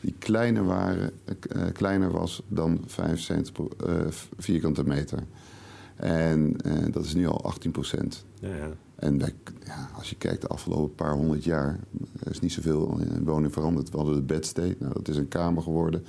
die 0.00 0.14
kleiner, 0.18 0.64
waren, 0.64 1.10
uh, 1.56 1.62
kleiner 1.72 2.10
was 2.10 2.42
dan 2.48 2.82
5 2.86 3.20
cent 3.20 3.52
per 3.52 3.64
uh, 3.88 4.06
vierkante 4.36 4.84
meter. 4.84 5.18
En 5.96 6.56
uh, 6.66 6.92
dat 6.92 7.04
is 7.04 7.14
nu 7.14 7.26
al 7.26 7.44
18 7.44 7.70
procent. 7.70 8.24
Ja, 8.40 8.54
ja. 8.54 8.70
En 8.94 9.18
ja, 9.64 9.90
als 9.96 10.10
je 10.10 10.16
kijkt 10.16 10.40
de 10.40 10.48
afgelopen 10.48 10.94
paar 10.94 11.12
honderd 11.12 11.44
jaar, 11.44 11.78
er 12.24 12.30
is 12.30 12.40
niet 12.40 12.52
zoveel 12.52 12.98
in 12.98 13.24
woning 13.24 13.52
veranderd. 13.52 13.90
We 13.90 13.96
hadden 13.96 14.14
de 14.14 14.22
bedstee, 14.22 14.76
nou, 14.78 14.92
dat 14.92 15.08
is 15.08 15.16
een 15.16 15.28
kamer 15.28 15.62
geworden. 15.62 16.04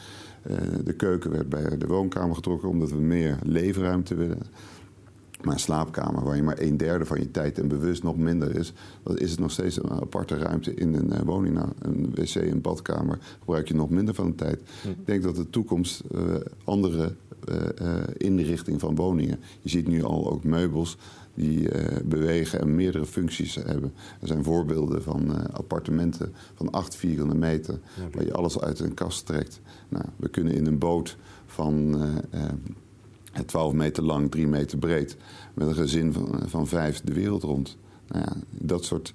de 0.84 0.93
keuken 0.93 1.31
werd 1.31 1.50
bij 1.50 1.77
de 1.77 1.88
woonkamer 1.88 2.36
getrokken 2.36 2.69
omdat 2.69 2.89
we 2.89 2.98
meer 2.98 3.38
leefruimte 3.43 4.15
willen. 4.15 4.41
Maar 5.43 5.53
een 5.53 5.60
slaapkamer 5.60 6.24
waar 6.24 6.36
je 6.36 6.43
maar 6.43 6.60
een 6.60 6.77
derde 6.77 7.05
van 7.05 7.19
je 7.19 7.31
tijd 7.31 7.60
en 7.60 7.67
bewust 7.67 8.03
nog 8.03 8.17
minder 8.17 8.55
is, 8.55 8.74
dan 9.03 9.17
is 9.17 9.31
het 9.31 9.39
nog 9.39 9.51
steeds 9.51 9.84
een 9.84 9.89
aparte 9.89 10.38
ruimte 10.38 10.74
in 10.74 10.93
een 10.93 11.13
uh, 11.13 11.19
woning. 11.19 11.55
Nou, 11.55 11.69
een 11.79 12.12
wc, 12.15 12.36
een 12.36 12.62
badkamer 12.62 13.19
gebruik 13.39 13.67
je 13.67 13.75
nog 13.75 13.89
minder 13.89 14.13
van 14.13 14.29
de 14.29 14.36
tijd. 14.36 14.62
Hm. 14.81 14.89
Ik 14.89 15.05
denk 15.05 15.24
dat 15.24 15.36
de 15.36 15.50
toekomst 15.50 16.03
uh, 16.15 16.22
andere 16.63 17.15
uh, 17.50 17.98
inrichting 18.17 18.79
van 18.79 18.96
woningen. 18.96 19.39
Je 19.62 19.69
ziet 19.69 19.88
nu 19.88 20.03
al 20.03 20.31
ook 20.31 20.43
meubels 20.43 20.98
die 21.34 21.69
bewegen 22.05 22.60
en 22.60 22.75
meerdere 22.75 23.05
functies 23.05 23.55
hebben. 23.55 23.93
Er 24.22 24.27
zijn 24.27 24.43
voorbeelden 24.43 25.03
van 25.03 25.51
appartementen 25.51 26.34
van 26.55 26.72
8 26.72 26.96
vierkante 26.96 27.36
meter, 27.36 27.79
waar 28.12 28.25
je 28.25 28.34
alles 28.34 28.60
uit 28.60 28.79
een 28.79 28.93
kast 28.93 29.25
trekt. 29.25 29.62
Nou, 29.89 30.05
we 30.15 30.29
kunnen 30.29 30.53
in 30.53 30.65
een 30.65 30.77
boot 30.77 31.17
van 31.46 32.01
12 33.46 33.74
meter 33.74 34.04
lang, 34.04 34.32
3 34.32 34.48
meter 34.48 34.78
breed. 34.78 35.18
Met 35.54 35.68
een 35.68 35.76
gezin 35.76 36.14
van, 36.14 36.40
van 36.46 36.68
vijf 36.68 37.02
de 37.02 37.14
wereld 37.14 37.44
rond. 37.44 37.78
Nou 38.08 38.24
ja, 38.26 38.36
dat 38.50 38.86
soort 38.86 39.14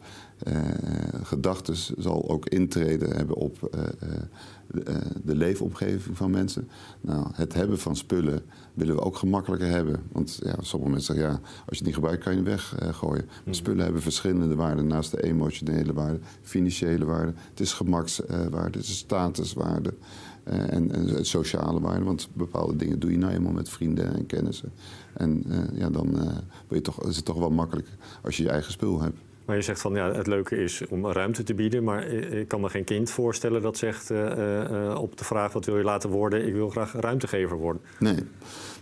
gedachten 1.22 1.76
zal 1.96 2.28
ook 2.30 2.48
intreden 2.48 3.16
hebben 3.16 3.36
op 3.36 3.70
uh, 3.74 3.80
de, 4.66 4.98
de, 5.24 5.34
leefomgeving 5.34 6.16
van 6.16 6.30
mensen. 6.30 6.68
Nou, 7.00 7.26
het 7.32 7.54
hebben 7.54 7.78
van 7.78 7.96
spullen 7.96 8.42
willen 8.74 8.94
we 8.94 9.00
ook 9.00 9.16
gemakkelijker 9.16 9.68
hebben. 9.68 10.02
Want 10.12 10.40
ja, 10.42 10.54
sommige 10.60 10.92
mensen 10.92 11.14
zeggen, 11.14 11.32
ja, 11.32 11.40
als 11.40 11.50
je 11.64 11.76
het 11.76 11.84
niet 11.84 11.94
gebruikt, 11.94 12.22
kan 12.22 12.32
je 12.32 12.50
het 12.50 12.70
weggooien. 12.70 13.28
Mhm. 13.44 13.54
spullen 13.54 13.84
hebben 13.84 14.02
verschillende 14.02 14.54
waarden. 14.54 14.86
Naast 14.86 15.10
de 15.10 15.22
emotionele 15.22 15.92
waarde, 15.92 16.18
financiële 16.42 17.04
waarde. 17.04 17.32
Het 17.50 17.60
is 17.60 17.72
gemakswaarde, 17.72 18.78
het 18.78 18.86
is 18.86 18.98
statuswaarde. 18.98 19.94
en, 20.44 20.92
en 20.92 21.26
sociale 21.26 21.80
waarde. 21.80 22.04
Want 22.04 22.28
bepaalde 22.32 22.76
dingen 22.76 22.98
doe 22.98 23.10
je 23.10 23.18
nou 23.18 23.32
eenmaal 23.32 23.52
met 23.52 23.68
vrienden 23.68 24.14
en 24.14 24.26
kennissen. 24.26 24.72
En 25.12 25.44
ja, 25.74 25.90
dan 25.90 26.10
wil 26.68 26.78
je 26.78 26.80
toch, 26.80 27.02
is 27.02 27.16
het 27.16 27.24
toch 27.24 27.38
wel 27.38 27.50
makkelijk 27.50 27.88
als 28.22 28.36
je 28.36 28.42
je 28.42 28.50
eigen 28.50 28.72
spul 28.72 29.00
hebt. 29.00 29.18
Maar 29.44 29.56
je 29.56 29.62
zegt 29.62 29.80
van 29.80 29.94
ja, 29.94 30.12
het 30.12 30.26
leuke 30.26 30.56
is 30.56 30.86
om 30.88 31.06
ruimte 31.06 31.42
te 31.42 31.54
bieden. 31.54 31.84
Maar 31.84 32.06
ik 32.06 32.48
kan 32.48 32.60
me 32.60 32.68
geen 32.68 32.84
kind 32.84 33.10
voorstellen 33.10 33.62
dat 33.62 33.76
zegt 33.76 34.10
uh, 34.10 34.18
uh, 34.18 34.98
op 35.00 35.18
de 35.18 35.24
vraag 35.24 35.52
wat 35.52 35.64
wil 35.64 35.76
je 35.76 35.84
laten 35.84 36.10
worden, 36.10 36.46
ik 36.46 36.52
wil 36.52 36.70
graag 36.70 36.92
ruimtegever 36.92 37.56
worden. 37.56 37.82
Nee. 37.98 38.18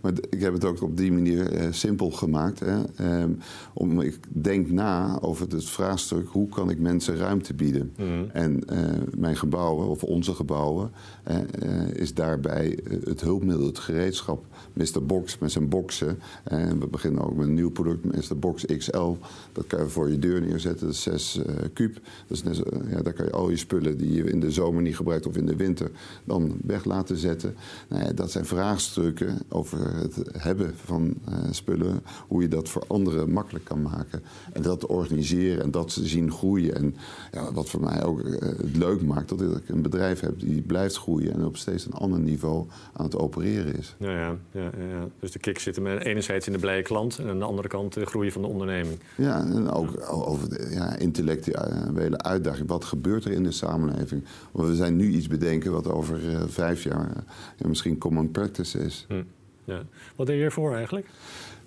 Maar 0.03 0.13
ik 0.31 0.41
heb 0.41 0.53
het 0.53 0.65
ook 0.65 0.83
op 0.83 0.97
die 0.97 1.13
manier 1.13 1.53
uh, 1.53 1.67
simpel 1.71 2.11
gemaakt. 2.11 2.61
Hè. 2.61 2.79
Um, 3.23 3.39
om, 3.73 4.01
ik 4.01 4.19
denk 4.29 4.71
na 4.71 5.19
over 5.21 5.47
het 5.51 5.65
vraagstuk: 5.65 6.29
hoe 6.29 6.49
kan 6.49 6.71
ik 6.71 6.79
mensen 6.79 7.17
ruimte 7.17 7.55
bieden? 7.55 7.93
Mm. 7.99 8.29
En 8.33 8.63
uh, 8.73 8.79
mijn 9.17 9.37
gebouwen, 9.37 9.87
of 9.87 10.03
onze 10.03 10.35
gebouwen, 10.35 10.91
uh, 11.31 11.89
is 11.89 12.15
daarbij 12.15 12.79
het 13.05 13.21
hulpmiddel, 13.21 13.67
het 13.67 13.79
gereedschap. 13.79 14.45
Mr. 14.73 15.07
Box 15.07 15.39
met 15.39 15.53
zijn 15.53 15.69
boxen. 15.69 16.19
En 16.45 16.81
we 16.81 16.87
beginnen 16.87 17.25
ook 17.25 17.37
met 17.37 17.47
een 17.47 17.55
nieuw 17.55 17.71
product, 17.71 18.05
Mr. 18.05 18.39
Box 18.39 18.65
XL. 18.67 19.17
Dat 19.53 19.67
kan 19.67 19.81
je 19.81 19.89
voor 19.89 20.11
je 20.11 20.19
deur 20.19 20.41
neerzetten, 20.41 20.87
dat 20.87 20.95
is 20.95 21.03
6 21.03 21.41
kuub. 21.73 22.01
Dus 22.27 22.43
ja, 22.91 23.03
daar 23.03 23.13
kan 23.13 23.25
je 23.25 23.33
al 23.33 23.51
je 23.51 23.57
spullen 23.57 23.99
die 23.99 24.13
je 24.13 24.25
in 24.25 24.41
de 24.41 24.51
zomer 24.51 24.83
niet 24.83 24.97
gebruikt 24.97 25.27
of 25.27 25.37
in 25.37 25.47
de 25.47 25.57
winter 25.57 25.91
dan 26.25 26.57
weg 26.63 26.85
laten 26.85 27.17
zetten. 27.17 27.55
Nou 27.89 28.05
ja, 28.05 28.13
dat 28.13 28.31
zijn 28.31 28.47
vraagstukken 28.47 29.39
over 29.49 29.92
het 29.95 30.23
hebben 30.39 30.75
van 30.85 31.15
uh, 31.29 31.35
spullen, 31.51 32.03
hoe 32.29 32.43
je 32.43 32.49
dat 32.49 32.69
voor 32.69 32.85
anderen 32.87 33.33
makkelijk 33.33 33.65
kan 33.65 33.83
maken. 33.83 34.23
En 34.53 34.63
dat 34.63 34.87
organiseren 34.87 35.63
en 35.63 35.71
dat 35.71 35.93
ze 35.93 36.07
zien 36.07 36.33
groeien. 36.33 36.75
En 36.75 36.97
ja, 37.33 37.53
wat 37.53 37.69
voor 37.69 37.81
mij 37.81 38.05
ook 38.05 38.21
uh, 38.21 38.41
het 38.41 38.77
leuk 38.77 39.03
maakt, 39.03 39.29
dat 39.29 39.41
ik 39.41 39.69
een 39.69 39.83
bedrijf 39.83 40.21
heb 40.21 40.41
die 40.41 40.63
blijft 40.63 40.97
groeien 40.97 41.33
en 41.33 41.45
op 41.45 41.57
steeds 41.57 41.87
een 41.87 41.93
ander 41.93 42.21
niveau 42.21 42.67
aan 42.93 43.05
het 43.05 43.17
opereren 43.17 43.77
is. 43.77 43.95
Ja, 43.99 44.11
ja, 44.11 44.37
ja, 44.51 44.63
ja. 44.63 45.09
dus 45.21 45.33
de 45.33 45.39
kick 45.39 45.59
zit 45.59 45.77
er 45.77 46.03
enerzijds 46.03 46.47
in 46.47 46.53
de 46.53 46.59
blije 46.59 46.83
klant 46.83 47.19
en 47.19 47.29
aan 47.29 47.39
de 47.39 47.45
andere 47.45 47.69
kant 47.69 47.95
de 47.95 48.07
groei 48.07 48.33
van 48.33 48.43
de 48.43 48.49
onderneming. 48.49 48.99
Ja, 49.17 49.41
en 49.41 49.71
ook 49.71 50.13
over 50.13 50.49
de 50.49 50.69
ja, 50.71 50.97
intellectuele 50.97 52.19
uitdaging. 52.19 52.69
Wat 52.69 52.85
gebeurt 52.85 53.25
er 53.25 53.33
in 53.33 53.43
de 53.43 53.53
samenleving? 53.53 54.25
Want 54.53 54.69
we 54.69 54.75
zijn 54.75 54.97
nu 54.97 55.09
iets 55.09 55.27
bedenken 55.27 55.73
wat 55.73 55.89
over 55.89 56.25
uh, 56.25 56.43
vijf 56.47 56.83
jaar 56.83 57.25
misschien 57.67 57.99
common 57.99 58.31
practice 58.31 58.79
is. 58.79 59.05
Hm. 59.09 59.23
Ja. 59.65 59.83
Wat 60.17 60.27
deed 60.27 60.39
je 60.39 60.45
ervoor 60.45 60.75
eigenlijk? 60.75 61.07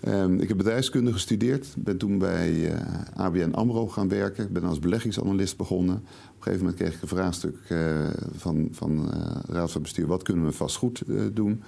Um, 0.07 0.39
ik 0.39 0.47
heb 0.47 0.57
bedrijfskunde 0.57 1.13
gestudeerd. 1.13 1.75
Ben 1.77 1.97
toen 1.97 2.17
bij 2.17 2.71
eh, 2.71 2.79
ABN 3.15 3.51
AMRO 3.51 3.87
gaan 3.87 4.09
werken. 4.09 4.53
Ben 4.53 4.63
als 4.63 4.79
beleggingsanalist 4.79 5.57
begonnen. 5.57 5.95
Op 5.95 6.01
een 6.01 6.43
gegeven 6.43 6.59
moment 6.59 6.81
kreeg 6.81 6.95
ik 6.95 7.01
een 7.01 7.07
vraagstuk 7.07 7.57
uh, 7.69 8.07
van, 8.35 8.67
van 8.71 9.09
uh, 9.13 9.35
Raad 9.47 9.71
van 9.71 9.81
Bestuur. 9.81 10.07
Wat 10.07 10.23
kunnen 10.23 10.45
we 10.45 10.51
vastgoed 10.51 11.03
doen? 11.33 11.63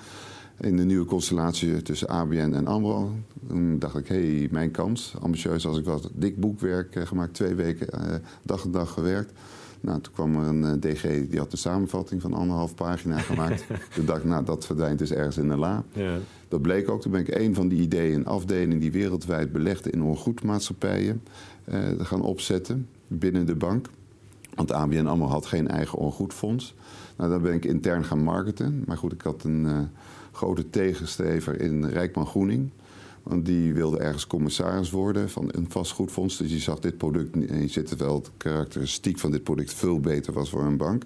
In 0.60 0.78
de 0.78 0.84
nieuwe 0.84 1.06
constellatie 1.06 1.82
tussen 1.82 2.08
ABN 2.08 2.54
en 2.54 2.68
AMRO. 2.68 3.12
Toen 3.48 3.80
dacht 3.80 3.96
ik, 3.96 4.08
hé, 4.08 4.38
hey, 4.38 4.48
mijn 4.52 4.72
kans. 4.72 5.14
Ambitieus 5.20 5.68
als 5.68 5.78
ik 5.78 5.86
was. 5.86 6.02
Dik 6.14 6.40
boekwerk 6.40 7.00
gemaakt. 7.04 7.34
Twee 7.34 7.56
weken 7.56 7.88
dag 8.44 8.64
en 8.64 8.72
dag 8.72 8.92
gewerkt. 8.92 9.32
Nou, 9.88 10.02
toen 10.02 10.14
kwam 10.14 10.36
er 10.36 10.48
een 10.48 10.66
eh, 10.66 10.92
DG, 10.92 11.30
die 11.30 11.40
had 11.40 11.52
de 11.52 11.58
samenvatting 11.58 12.22
van 12.22 12.34
anderhalf 12.34 12.76
pagina 12.76 13.18
gemaakt. 13.30 13.66
toen 13.94 14.06
dacht 14.06 14.20
ik, 14.20 14.26
nou, 14.26 14.46
dat 14.46 14.66
verdwijnt 14.66 15.00
dus 15.00 15.12
ergens 15.12 15.38
in 15.38 15.48
de 15.48 15.58
la. 15.58 15.84
Ja. 15.92 16.18
Dat 16.48 16.62
bleek 16.62 16.90
ook. 16.90 17.02
Toen 17.02 17.12
ben 17.12 17.22
ik 17.22 17.36
een 17.36 17.56
van 17.56 17.68
die 17.68 17.82
ideeën, 17.82 18.16
een 18.16 18.26
afdeling 18.26 18.82
die 18.82 18.92
wereldwijd 18.92 19.52
belegde 19.52 19.90
in 19.90 20.04
ongoedmaatschappijen, 20.04 21.24
uh, 21.70 21.78
gaan 21.98 22.22
opzetten 22.22 22.88
binnen 23.08 23.46
de 23.46 23.56
bank. 23.56 23.90
Want 24.56 24.72
ABN 24.72 25.06
AMRO 25.06 25.28
had 25.28 25.46
geen 25.46 25.68
eigen 25.68 25.98
ongoedfonds. 25.98 26.76
Nou, 27.18 27.30
dan 27.30 27.42
ben 27.42 27.54
ik 27.54 27.66
intern 27.66 28.06
gaan 28.06 28.24
marketen. 28.24 28.84
Maar 28.86 28.98
goed, 28.98 29.12
ik 29.12 29.22
had 29.22 29.44
een 29.44 29.66
uh, 29.66 29.80
grote 30.32 30.70
tegenstrever 30.70 31.62
in 31.62 31.86
Rijkman 31.86 32.26
Groening. 32.26 32.70
Want 33.28 33.46
die 33.46 33.74
wilde 33.74 33.98
ergens 33.98 34.28
commissaris 34.28 34.92
worden 34.92 35.30
van 35.30 35.50
een 35.52 35.66
vastgoedfonds. 35.70 36.38
Dus 36.38 36.50
die 36.50 36.60
zag 36.60 36.80
dit 36.80 36.98
product, 36.98 37.34
en 37.34 37.62
je 37.62 37.68
ziet 37.68 37.90
het 37.90 38.32
karakteristiek 38.38 39.20
van 39.20 39.32
dit 39.32 39.44
product 39.44 39.74
veel 39.74 40.00
beter 40.00 40.34
was 40.34 40.50
voor 40.50 40.64
een 40.64 40.78
bank. 40.78 41.04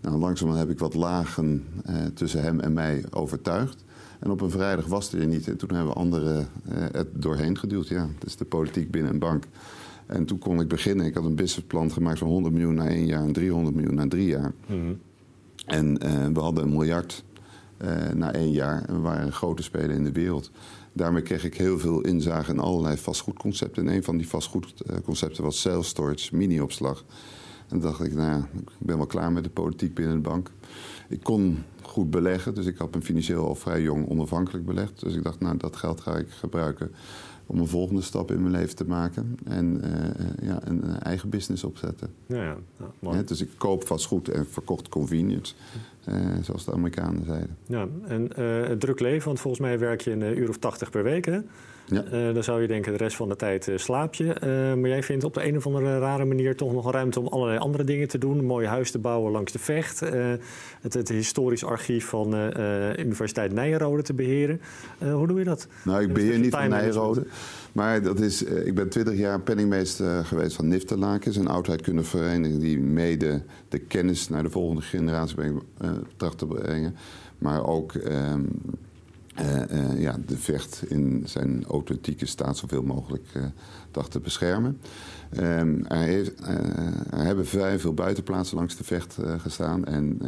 Nou, 0.00 0.18
langzamerhand 0.18 0.66
heb 0.66 0.76
ik 0.76 0.82
wat 0.82 0.94
lagen 0.94 1.64
eh, 1.84 1.94
tussen 2.14 2.42
hem 2.42 2.60
en 2.60 2.72
mij 2.72 3.04
overtuigd. 3.10 3.84
En 4.18 4.30
op 4.30 4.40
een 4.40 4.50
vrijdag 4.50 4.86
was 4.86 5.10
hij 5.10 5.20
er 5.20 5.26
niet. 5.26 5.48
En 5.48 5.56
toen 5.56 5.74
hebben 5.74 5.94
anderen 5.94 6.48
eh, 6.68 6.82
het 6.92 7.08
doorheen 7.12 7.58
geduwd. 7.58 7.88
Ja, 7.88 8.08
dat 8.18 8.28
is 8.28 8.36
de 8.36 8.44
politiek 8.44 8.90
binnen 8.90 9.12
een 9.12 9.18
bank. 9.18 9.44
En 10.06 10.24
toen 10.24 10.38
kon 10.38 10.60
ik 10.60 10.68
beginnen. 10.68 11.06
Ik 11.06 11.14
had 11.14 11.24
een 11.24 11.34
businessplan 11.34 11.92
gemaakt 11.92 12.18
van 12.18 12.28
100 12.28 12.54
miljoen 12.54 12.74
na 12.74 12.88
één 12.88 13.06
jaar 13.06 13.22
en 13.22 13.32
300 13.32 13.74
miljoen 13.76 13.94
na 13.94 14.08
drie 14.08 14.26
jaar. 14.26 14.52
Mhm. 14.66 14.92
En 15.66 16.06
uh, 16.06 16.26
we 16.26 16.40
hadden 16.40 16.64
een 16.64 16.70
miljard 16.70 17.24
uh, 17.82 18.08
na 18.14 18.32
één 18.32 18.50
jaar. 18.50 18.84
En 18.84 18.94
we 18.94 19.00
waren 19.00 19.26
een 19.26 19.32
grote 19.32 19.62
speler 19.62 19.90
in 19.90 20.04
de 20.04 20.12
wereld. 20.12 20.50
Daarmee 20.98 21.22
kreeg 21.22 21.44
ik 21.44 21.56
heel 21.56 21.78
veel 21.78 22.00
inzage 22.00 22.52
in 22.52 22.58
allerlei 22.58 22.96
vastgoedconcepten. 22.96 23.86
En 23.86 23.94
een 23.94 24.02
van 24.02 24.16
die 24.16 24.28
vastgoedconcepten 24.28 25.42
was 25.44 25.60
self-storage, 25.60 26.36
mini-opslag. 26.36 27.04
En 27.68 27.80
dacht 27.80 28.04
ik, 28.04 28.14
nou 28.14 28.30
ja, 28.30 28.48
ik 28.54 28.86
ben 28.86 28.96
wel 28.96 29.06
klaar 29.06 29.32
met 29.32 29.44
de 29.44 29.50
politiek 29.50 29.94
binnen 29.94 30.14
de 30.14 30.28
bank. 30.28 30.50
Ik 31.08 31.22
kon 31.22 31.64
goed 31.82 32.10
beleggen, 32.10 32.54
dus 32.54 32.66
ik 32.66 32.76
had 32.76 32.94
een 32.94 33.02
financieel 33.04 33.46
al 33.46 33.54
vrij 33.54 33.82
jong 33.82 34.08
onafhankelijk 34.08 34.66
belegd. 34.66 35.00
Dus 35.00 35.14
ik 35.14 35.22
dacht, 35.22 35.40
nou, 35.40 35.56
dat 35.56 35.76
geld 35.76 36.00
ga 36.00 36.16
ik 36.16 36.30
gebruiken 36.30 36.90
om 37.46 37.58
een 37.58 37.68
volgende 37.68 38.02
stap 38.02 38.30
in 38.30 38.40
mijn 38.40 38.54
leven 38.54 38.76
te 38.76 38.84
maken. 38.84 39.38
En 39.44 39.80
uh, 39.84 40.48
ja, 40.48 40.60
een 40.64 41.00
eigen 41.00 41.28
business 41.28 41.64
opzetten. 41.64 42.10
Ja, 42.26 42.42
ja. 42.42 42.56
mooi. 42.98 43.24
dus 43.24 43.40
ik 43.40 43.50
koop 43.56 43.86
vastgoed 43.86 44.28
en 44.28 44.46
verkocht 44.46 44.88
convenience. 44.88 45.54
Uh, 46.12 46.42
zoals 46.42 46.64
de 46.64 46.72
Amerikanen 46.72 47.24
zeiden. 47.24 47.56
Ja, 47.66 47.86
en 48.06 48.30
uh, 48.38 48.76
druk 48.76 49.00
leven, 49.00 49.26
want 49.26 49.40
volgens 49.40 49.62
mij 49.62 49.78
werk 49.78 50.00
je 50.00 50.10
een 50.10 50.38
uur 50.38 50.48
of 50.48 50.58
tachtig 50.58 50.90
per 50.90 51.02
week, 51.02 51.24
hè? 51.24 51.38
Ja. 51.86 52.04
Uh, 52.12 52.34
dan 52.34 52.44
zou 52.44 52.60
je 52.60 52.66
denken, 52.66 52.92
de 52.92 52.98
rest 52.98 53.16
van 53.16 53.28
de 53.28 53.36
tijd 53.36 53.70
slaap 53.74 54.14
je. 54.14 54.34
maar 54.78 54.88
jij 54.88 55.02
vindt 55.02 55.24
op 55.24 55.34
de 55.34 55.46
een 55.46 55.56
of 55.56 55.66
andere 55.66 55.98
rare 55.98 56.24
manier 56.24 56.56
toch 56.56 56.72
nog 56.72 56.92
ruimte 56.92 57.20
om 57.20 57.26
allerlei 57.26 57.58
andere 57.58 57.84
dingen 57.84 58.08
te 58.08 58.18
doen. 58.18 58.38
Een 58.38 58.44
mooi 58.44 58.66
huis 58.66 58.90
te 58.90 58.98
bouwen 58.98 59.32
langs 59.32 59.52
de 59.52 59.58
Vecht. 59.58 60.00
Het, 60.80 60.94
het, 60.94 61.08
historisch 61.08 61.64
archief 61.64 62.06
van 62.06 62.34
Universiteit 62.98 63.52
Nijrode 63.52 64.02
te 64.02 64.14
beheren. 64.14 64.60
hoe 64.98 65.26
doe 65.26 65.38
je 65.38 65.44
dat? 65.44 65.66
Nou, 65.84 66.02
ik 66.02 66.12
beheer 66.12 66.38
niet 66.38 66.54
van 66.54 66.68
Nijrode. 66.68 67.26
Maar 67.72 68.02
dat 68.02 68.20
is, 68.20 68.42
ik 68.42 68.74
ben 68.74 68.88
twintig 68.88 69.16
jaar 69.16 69.40
penningmeester 69.40 70.24
geweest 70.24 70.56
van 70.56 70.68
Nifterlaken. 70.68 71.38
een 71.38 71.48
oudheidkundige 71.48 72.08
vereniging 72.08 72.60
die 72.60 72.78
mede 72.78 73.42
de 73.68 73.78
kennis 73.78 74.28
naar 74.28 74.42
de 74.42 74.50
volgende 74.50 74.82
generatie 74.82 75.34
brengt 75.34 75.64
tracht 76.16 76.38
te 76.38 76.46
brengen. 76.46 76.94
Maar 77.38 77.66
ook 77.66 77.92
uh, 77.92 78.34
uh, 79.72 80.00
ja, 80.00 80.16
de 80.26 80.38
vecht 80.38 80.82
in 80.88 81.22
zijn 81.26 81.64
authentieke 81.64 82.26
staat 82.26 82.56
zoveel 82.56 82.82
mogelijk 82.82 83.26
uh, 83.36 83.42
dacht 83.90 84.10
te 84.10 84.20
beschermen. 84.20 84.80
Um, 85.36 85.86
er, 85.86 85.96
heeft, 85.96 86.32
hebben 87.14 87.46
vrij 87.46 87.78
veel 87.78 87.94
buitenplaatsen 87.94 88.56
langs 88.56 88.76
de 88.76 88.84
vecht 88.84 89.18
gestaan. 89.38 89.84
En 89.84 90.18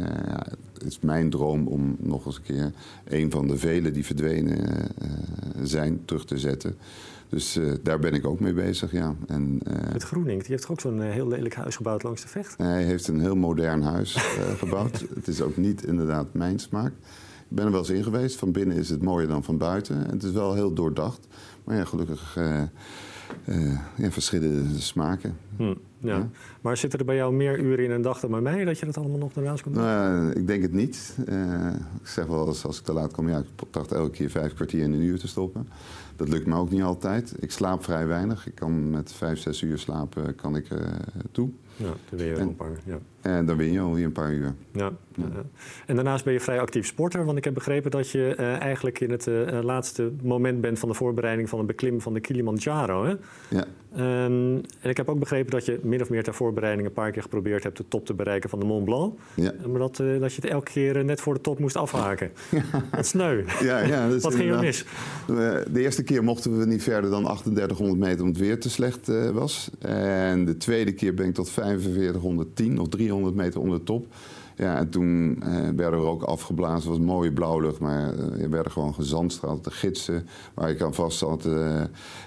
het 0.73 0.83
is 0.83 0.99
mijn 0.99 1.29
droom 1.29 1.67
om 1.67 1.95
nog 1.99 2.25
eens 2.25 2.35
een 2.35 2.43
keer 2.43 2.71
een 3.05 3.31
van 3.31 3.47
de 3.47 3.57
vele 3.57 3.91
die 3.91 4.05
verdwenen 4.05 4.67
zijn 5.63 6.05
terug 6.05 6.25
te 6.25 6.37
zetten. 6.37 6.75
Dus 7.31 7.57
uh, 7.57 7.73
daar 7.83 7.99
ben 7.99 8.13
ik 8.13 8.25
ook 8.25 8.39
mee 8.39 8.53
bezig, 8.53 8.91
ja. 8.91 9.15
En, 9.27 9.59
uh, 9.67 9.91
Met 9.91 10.03
Groening, 10.03 10.39
die 10.39 10.49
heeft 10.49 10.61
toch 10.61 10.71
ook 10.71 10.81
zo'n 10.81 11.01
uh, 11.01 11.09
heel 11.09 11.27
lelijk 11.27 11.55
huis 11.55 11.75
gebouwd 11.75 12.03
langs 12.03 12.21
de 12.21 12.27
vecht? 12.27 12.57
Hij 12.57 12.83
heeft 12.83 13.07
een 13.07 13.19
heel 13.19 13.35
modern 13.35 13.81
huis 13.81 14.13
gebouwd. 14.63 15.05
het 15.15 15.27
is 15.27 15.41
ook 15.41 15.57
niet 15.57 15.85
inderdaad 15.85 16.33
mijn 16.33 16.59
smaak. 16.59 16.91
Ik 17.49 17.57
ben 17.57 17.65
er 17.65 17.71
wel 17.71 17.79
eens 17.79 17.89
in 17.89 18.03
geweest. 18.03 18.35
Van 18.35 18.51
binnen 18.51 18.77
is 18.77 18.89
het 18.89 19.01
mooier 19.01 19.27
dan 19.27 19.43
van 19.43 19.57
buiten. 19.57 20.05
En 20.05 20.11
het 20.11 20.23
is 20.23 20.31
wel 20.31 20.53
heel 20.53 20.73
doordacht. 20.73 21.27
Maar 21.63 21.75
ja, 21.75 21.85
gelukkig 21.85 22.37
ja, 23.95 24.11
verschillende 24.11 24.79
smaken. 24.79 25.37
Hm. 25.57 25.73
Ja. 25.97 26.29
Maar 26.61 26.77
zitten 26.77 26.99
er 26.99 27.05
bij 27.05 27.15
jou 27.15 27.33
meer 27.33 27.59
uren 27.59 27.85
in 27.85 27.91
een 27.91 28.01
dag 28.01 28.19
dan 28.19 28.31
bij 28.31 28.41
mij 28.41 28.65
dat 28.65 28.79
je 28.79 28.85
dat 28.85 28.97
allemaal 28.97 29.17
nog 29.17 29.33
daarnaast 29.33 29.61
kunt 29.61 29.75
doen? 29.75 29.83
Nou, 29.83 30.31
ik 30.31 30.47
denk 30.47 30.61
het 30.61 30.73
niet. 30.73 31.17
Uh, 31.29 31.67
ik 32.01 32.07
zeg 32.07 32.25
wel 32.25 32.47
eens 32.47 32.65
als 32.65 32.79
ik 32.79 32.85
te 32.85 32.93
laat 32.93 33.13
kom, 33.13 33.29
ja, 33.29 33.37
ik 33.37 33.45
tracht 33.69 33.91
elke 33.91 34.11
keer 34.11 34.29
vijf 34.29 34.53
kwartier 34.53 34.83
in 34.83 34.93
een 34.93 35.01
uur 35.01 35.19
te 35.19 35.27
stoppen. 35.27 35.67
Dat 36.15 36.29
lukt 36.29 36.45
me 36.45 36.55
ook 36.55 36.69
niet 36.69 36.81
altijd. 36.81 37.33
Ik 37.39 37.51
slaap 37.51 37.83
vrij 37.83 38.07
weinig. 38.07 38.47
Ik 38.47 38.55
kan 38.55 38.89
met 38.89 39.13
vijf, 39.13 39.39
zes 39.39 39.61
uur 39.61 39.77
slapen 39.77 40.35
kan 40.35 40.55
ik 40.55 40.69
uh, 40.69 40.79
toe. 41.31 41.49
Ja, 41.75 41.85
dan 41.85 42.19
win 42.19 42.27
je 42.27 42.35
en, 42.35 42.47
een 42.47 42.55
paar. 42.55 42.79
Ja. 42.83 42.99
En 43.21 43.45
dan 43.45 43.57
win 43.57 43.71
je 43.71 43.79
alweer 43.79 44.05
een 44.05 44.11
paar 44.11 44.33
uur. 44.33 44.53
Ja. 44.71 44.91
ja. 45.15 45.25
En 45.85 45.95
daarnaast 45.95 46.23
ben 46.23 46.33
je 46.33 46.39
vrij 46.39 46.59
actief 46.59 46.85
sporter. 46.85 47.25
Want 47.25 47.37
ik 47.37 47.43
heb 47.43 47.53
begrepen 47.53 47.91
dat 47.91 48.09
je 48.09 48.35
uh, 48.39 48.61
eigenlijk 48.61 48.99
in 48.99 49.11
het 49.11 49.27
uh, 49.27 49.59
laatste 49.61 50.11
moment 50.23 50.61
bent 50.61 50.79
van 50.79 50.89
de 50.89 50.95
voorbereiding 50.95 51.49
van 51.49 51.57
het 51.57 51.67
beklimmen 51.67 52.01
van 52.01 52.13
de 52.13 52.19
Kilimanjaro. 52.19 53.05
Hè? 53.05 53.13
Ja. 53.49 53.65
Um, 53.97 54.61
en 54.81 54.89
ik 54.89 54.97
heb 54.97 55.09
ook 55.09 55.19
begrepen 55.19 55.51
dat 55.51 55.65
je 55.65 55.79
min 55.83 56.01
of 56.01 56.09
meer 56.09 56.23
ter 56.23 56.33
voorbereiding 56.33 56.87
een 56.87 56.93
paar 56.93 57.11
keer 57.11 57.21
geprobeerd 57.21 57.63
hebt 57.63 57.77
de 57.77 57.87
top 57.87 58.05
te 58.05 58.13
bereiken 58.13 58.49
van 58.49 58.59
de 58.59 58.65
Mont 58.65 58.85
Blanc. 58.85 59.19
Ja. 59.33 59.53
Maar 59.67 59.79
dat, 59.79 59.99
uh, 59.99 60.19
dat 60.19 60.33
je 60.33 60.41
het 60.41 60.51
elke 60.51 60.71
keer 60.71 61.05
net 61.05 61.21
voor 61.21 61.33
de 61.33 61.41
top 61.41 61.59
moest 61.59 61.75
afhaken. 61.75 62.31
Ja. 62.51 62.63
Wat 62.91 63.05
sneu. 63.05 63.43
Ja, 63.61 63.79
ja, 63.79 64.09
dat 64.09 64.21
Wat 64.31 64.35
ging 64.35 64.51
er 64.51 64.59
mis? 64.59 64.85
De 65.27 65.79
eerste 65.79 66.03
keer 66.03 66.23
mochten 66.23 66.59
we 66.59 66.65
niet 66.65 66.83
verder 66.83 67.09
dan 67.09 67.23
3800 67.23 67.99
meter 67.99 68.19
omdat 68.19 68.37
het 68.37 68.45
weer 68.47 68.59
te 68.59 68.69
slecht 68.69 69.31
was. 69.33 69.69
En 69.79 70.45
de 70.45 70.57
tweede 70.57 70.93
keer 70.93 71.13
ben 71.13 71.27
ik 71.27 71.33
tot 71.33 71.49
4510 71.49 72.79
of 72.79 72.87
300 72.87 73.10
meter 73.19 73.59
onder 73.59 73.77
de 73.77 73.83
top. 73.83 74.05
Ja, 74.61 74.77
en 74.77 74.89
toen 74.89 75.43
uh, 75.45 75.69
werden 75.75 75.99
we 75.99 76.05
ook 76.05 76.23
afgeblazen. 76.23 76.75
Het 76.75 76.97
was 76.97 77.07
mooie 77.07 77.31
blauwlucht, 77.31 77.79
maar 77.79 78.13
uh, 78.13 78.43
er 78.43 78.49
werden 78.49 78.71
gewoon 78.71 78.93
gezandstraald. 78.93 79.63
De 79.63 79.71
gidsen 79.71 80.27
waar 80.53 80.69
ik 80.69 80.81
aan 80.81 80.93
vast 80.93 81.17
zat, 81.17 81.45
uh, 81.45 81.81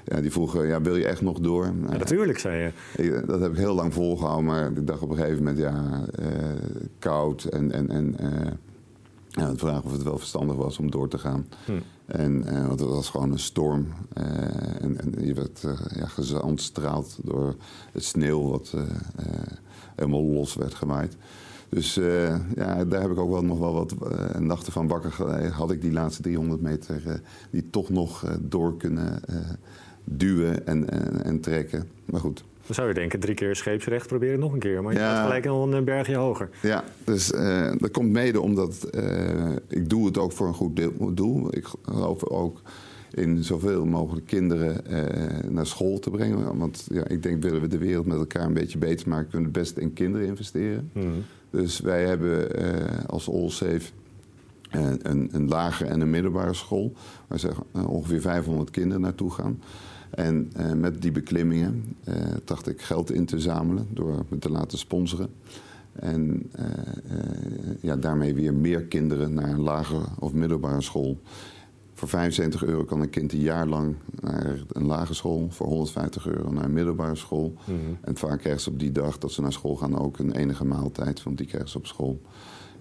ja, 0.05 0.21
die 0.21 0.33
vroegen, 0.33 0.67
ja, 0.67 0.81
wil 0.81 0.97
je 0.97 1.07
echt 1.07 1.23
nog 1.23 1.39
door? 1.39 1.65
Ja, 1.65 1.97
natuurlijk, 1.97 2.39
zei 2.39 2.63
je. 2.97 3.03
Ik, 3.03 3.27
dat 3.27 3.41
heb 3.41 3.51
ik 3.51 3.57
heel 3.57 3.75
lang 3.75 3.95
volgehouden, 3.95 4.45
maar 4.45 4.71
ik 4.71 4.87
dacht 4.87 5.03
op 5.03 5.11
een 5.11 5.17
gegeven 5.17 5.39
moment, 5.39 5.59
ja, 5.59 6.05
koud 6.99 7.45
en... 7.45 7.73
en, 7.73 7.91
en 7.91 8.17
ja, 9.29 9.51
de 9.51 9.59
vraag 9.59 9.83
of 9.83 9.93
het 9.93 10.03
wel 10.03 10.19
verstandig 10.19 10.57
was 10.57 10.79
om 10.79 10.91
door 10.91 11.09
te 11.09 11.19
gaan. 11.19 11.47
Hm. 11.65 11.73
En, 12.07 12.67
want 12.67 12.81
het 12.81 12.89
was 12.89 13.09
gewoon 13.09 13.33
een 13.33 13.39
storm. 13.39 13.87
En, 14.81 15.01
en, 15.01 15.27
je 15.27 15.35
werd 15.35 15.61
ja, 15.95 16.07
gezandstraald 16.07 17.19
door 17.23 17.55
het 17.93 18.05
sneeuw 18.05 18.49
wat 18.51 18.75
helemaal 19.95 20.23
los 20.23 20.55
werd 20.55 20.75
gemaaid. 20.75 21.17
Dus 21.69 21.95
ja, 22.55 22.85
daar 22.85 23.01
heb 23.01 23.11
ik 23.11 23.19
ook 23.19 23.31
wel 23.31 23.45
nog 23.45 23.59
wel 23.59 23.73
wat 23.73 23.95
nachten 24.39 24.73
van 24.73 24.89
wakker. 24.89 25.15
Had 25.53 25.71
ik 25.71 25.81
die 25.81 25.93
laatste 25.93 26.23
300 26.23 26.61
meter 26.61 27.21
die 27.51 27.71
toch 27.71 27.91
nog 27.91 28.37
door 28.41 28.77
kunnen 28.77 29.21
duwen 30.05 30.67
en, 30.67 30.91
en, 30.91 31.25
en 31.25 31.41
trekken. 31.41 31.89
Maar 32.05 32.21
goed, 32.21 32.45
dan 32.67 32.75
zou 32.75 32.89
je 32.89 32.95
denken, 32.95 33.21
drie 33.21 33.35
keer 33.35 33.57
scheepsrecht, 33.57 34.07
proberen 34.07 34.39
nog 34.39 34.53
een 34.53 34.59
keer. 34.59 34.83
Maar 34.83 34.93
je 34.93 34.99
ja. 34.99 35.15
gaat 35.15 35.23
gelijk 35.23 35.45
nog 35.45 35.73
een 35.73 35.85
bergje 35.85 36.17
hoger. 36.17 36.49
Ja, 36.63 36.85
dus 37.05 37.27
dat 37.79 37.91
komt 37.91 38.11
mede 38.11 38.41
omdat 38.41 38.89
ik 39.69 39.89
doe 39.89 40.07
het 40.07 40.19
ook 40.19 40.33
voor 40.33 40.47
een 40.47 40.55
goed 40.55 40.91
doel. 41.17 41.57
Ik 41.57 41.67
geloof 41.83 42.25
ook 42.25 42.61
in 43.15 43.45
zoveel 43.45 43.85
mogelijk 43.87 44.27
kinderen 44.27 44.81
uh, 44.91 45.51
naar 45.51 45.67
school 45.67 45.99
te 45.99 46.11
brengen. 46.11 46.59
Want 46.59 46.87
ja, 46.91 47.09
ik 47.09 47.23
denk, 47.23 47.43
willen 47.43 47.61
we 47.61 47.69
de 47.69 47.79
wereld 47.79 48.07
met 48.07 48.19
elkaar 48.19 48.47
een 48.47 48.55
beetje 48.55 48.79
beter 48.79 49.09
maken... 49.09 49.31
kunnen 49.31 49.53
we 49.53 49.59
het 49.59 49.69
best 49.69 49.79
in 49.79 49.93
kinderen 49.93 50.27
investeren. 50.27 50.91
Mm. 50.93 51.13
Dus 51.51 51.81
wij 51.81 52.05
hebben 52.05 52.49
als 53.07 53.31
All 53.31 53.51
Safe... 53.51 53.91
Een, 55.03 55.29
een 55.33 55.49
lagere 55.49 55.91
en 55.91 56.01
een 56.01 56.11
middelbare 56.11 56.55
school... 56.55 56.93
waar 57.27 57.39
zeg, 57.39 57.61
ongeveer 57.73 58.21
500 58.21 58.71
kinderen 58.71 59.01
naartoe 59.01 59.31
gaan... 59.31 59.61
En 60.11 60.53
uh, 60.57 60.73
met 60.73 61.03
die 61.03 61.13
beklimmingen 61.13 61.97
tracht 62.45 62.69
ik 62.69 62.83
geld 62.83 63.13
in 63.13 63.25
te 63.25 63.41
zamelen 63.41 63.87
door 63.91 64.25
me 64.29 64.39
te 64.39 64.51
laten 64.51 64.79
sponsoren. 64.79 65.29
En 65.93 66.51
ja, 67.81 67.97
daarmee 67.97 68.35
weer 68.35 68.55
meer 68.55 68.83
kinderen 68.83 69.35
naar 69.35 69.49
een 69.49 69.61
lagere 69.61 70.05
of 70.19 70.33
middelbare 70.33 70.81
school. 70.81 71.19
Voor 71.95 72.09
75 72.09 72.65
euro 72.65 72.85
kan 72.85 73.01
een 73.01 73.11
kind 73.11 73.33
een 73.33 73.41
jaar 73.41 73.67
lang 73.67 73.95
naar 74.21 74.63
een 74.73 74.87
lagere 74.87 75.15
school. 75.15 75.47
Voor 75.51 75.67
150 75.67 76.27
euro 76.27 76.53
naar 76.53 76.65
een 76.65 76.73
middelbare 76.73 77.15
school. 77.15 77.49
Mm 77.49 77.75
-hmm. 77.85 77.99
En 78.01 78.17
vaak 78.17 78.39
krijgen 78.39 78.63
ze 78.63 78.71
op 78.71 78.79
die 78.79 78.93
dag 78.93 79.19
dat 79.19 79.33
ze 79.33 79.41
naar 79.41 79.53
school 79.53 79.77
gaan 79.77 79.99
ook 79.99 80.19
een 80.19 80.33
enige 80.33 80.65
maaltijd. 80.65 81.23
Want 81.23 81.39
die 81.39 81.47
krijgen 81.47 81.71
ze 81.71 81.79
op 81.79 81.87
school. 81.87 82.21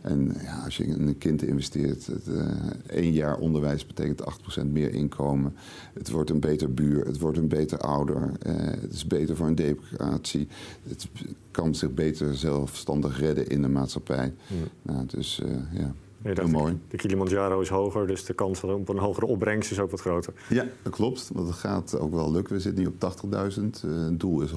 En 0.04 0.36
ja, 0.42 0.62
als 0.64 0.78
je 0.78 0.86
in 0.86 1.08
een 1.08 1.18
kind 1.18 1.44
investeert, 1.44 2.06
het, 2.06 2.28
uh, 2.28 2.46
één 2.88 3.12
jaar 3.12 3.38
onderwijs 3.38 3.86
betekent 3.86 4.22
8% 4.62 4.66
meer 4.72 4.94
inkomen. 4.94 5.56
Het 5.94 6.10
wordt 6.10 6.30
een 6.30 6.40
beter 6.40 6.74
buur, 6.74 7.06
het 7.06 7.20
wordt 7.20 7.38
een 7.38 7.48
beter 7.48 7.78
ouder. 7.78 8.32
Uh, 8.48 8.54
het 8.56 8.94
is 8.94 9.08
beter 9.08 9.36
voor 9.36 9.48
een 9.48 9.56
democratie. 9.56 10.48
Het 10.88 11.08
kan 11.52 11.76
zich 11.76 11.94
beter 11.94 12.36
zelfstandig 12.36 13.20
redden 13.20 13.48
in 13.48 13.62
de 13.62 13.68
maatschappij. 13.68 14.34
Ja. 14.48 14.94
Nou, 14.94 15.06
dus 15.06 15.42
uh, 15.46 15.80
ja. 15.80 15.94
Heel 16.24 16.48
mooi. 16.48 16.78
De 16.88 16.98
Kilimanjaro 16.98 17.60
is 17.60 17.70
hoger, 17.70 18.08
dus 18.08 18.26
de 18.26 18.34
kans 18.34 18.64
op 18.64 18.90
een 18.90 18.98
hogere 18.98 19.26
opbrengst 19.26 19.72
is 19.72 19.80
ook 19.80 19.92
wat 19.92 20.02
groter. 20.02 20.34
Ja, 20.50 20.66
dat 20.82 20.94
klopt. 20.94 21.30
Want 21.34 21.48
het 21.48 21.58
gaat 21.58 22.00
ook 22.00 22.12
wel 22.12 22.32
lukken. 22.32 22.54
We 22.54 22.60
zitten 22.60 22.84
nu 22.84 22.90
op 22.90 23.16
80.000. 23.56 23.64
het 23.88 24.20
doel 24.20 24.42
is 24.42 24.52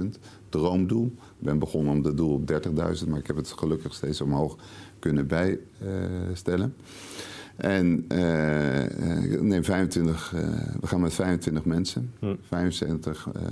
100.000. 0.00 0.04
Droomdoel. 0.48 1.06
Ik 1.16 1.44
ben 1.44 1.58
begonnen 1.58 1.92
om 1.92 2.04
het 2.04 2.16
doel 2.16 2.34
op 2.34 2.52
30.000, 2.52 3.08
maar 3.08 3.18
ik 3.18 3.26
heb 3.26 3.36
het 3.36 3.52
gelukkig 3.52 3.94
steeds 3.94 4.20
omhoog 4.20 4.56
kunnen 4.98 5.26
bijstellen. 5.26 6.74
En 7.58 8.04
uh, 8.12 9.40
neem 9.40 9.64
25, 9.64 10.32
uh, 10.34 10.40
we 10.80 10.86
gaan 10.86 11.00
met 11.00 11.14
25 11.14 11.64
mensen, 11.64 12.12
hm. 12.18 12.34
75 12.42 13.28
uh, 13.36 13.42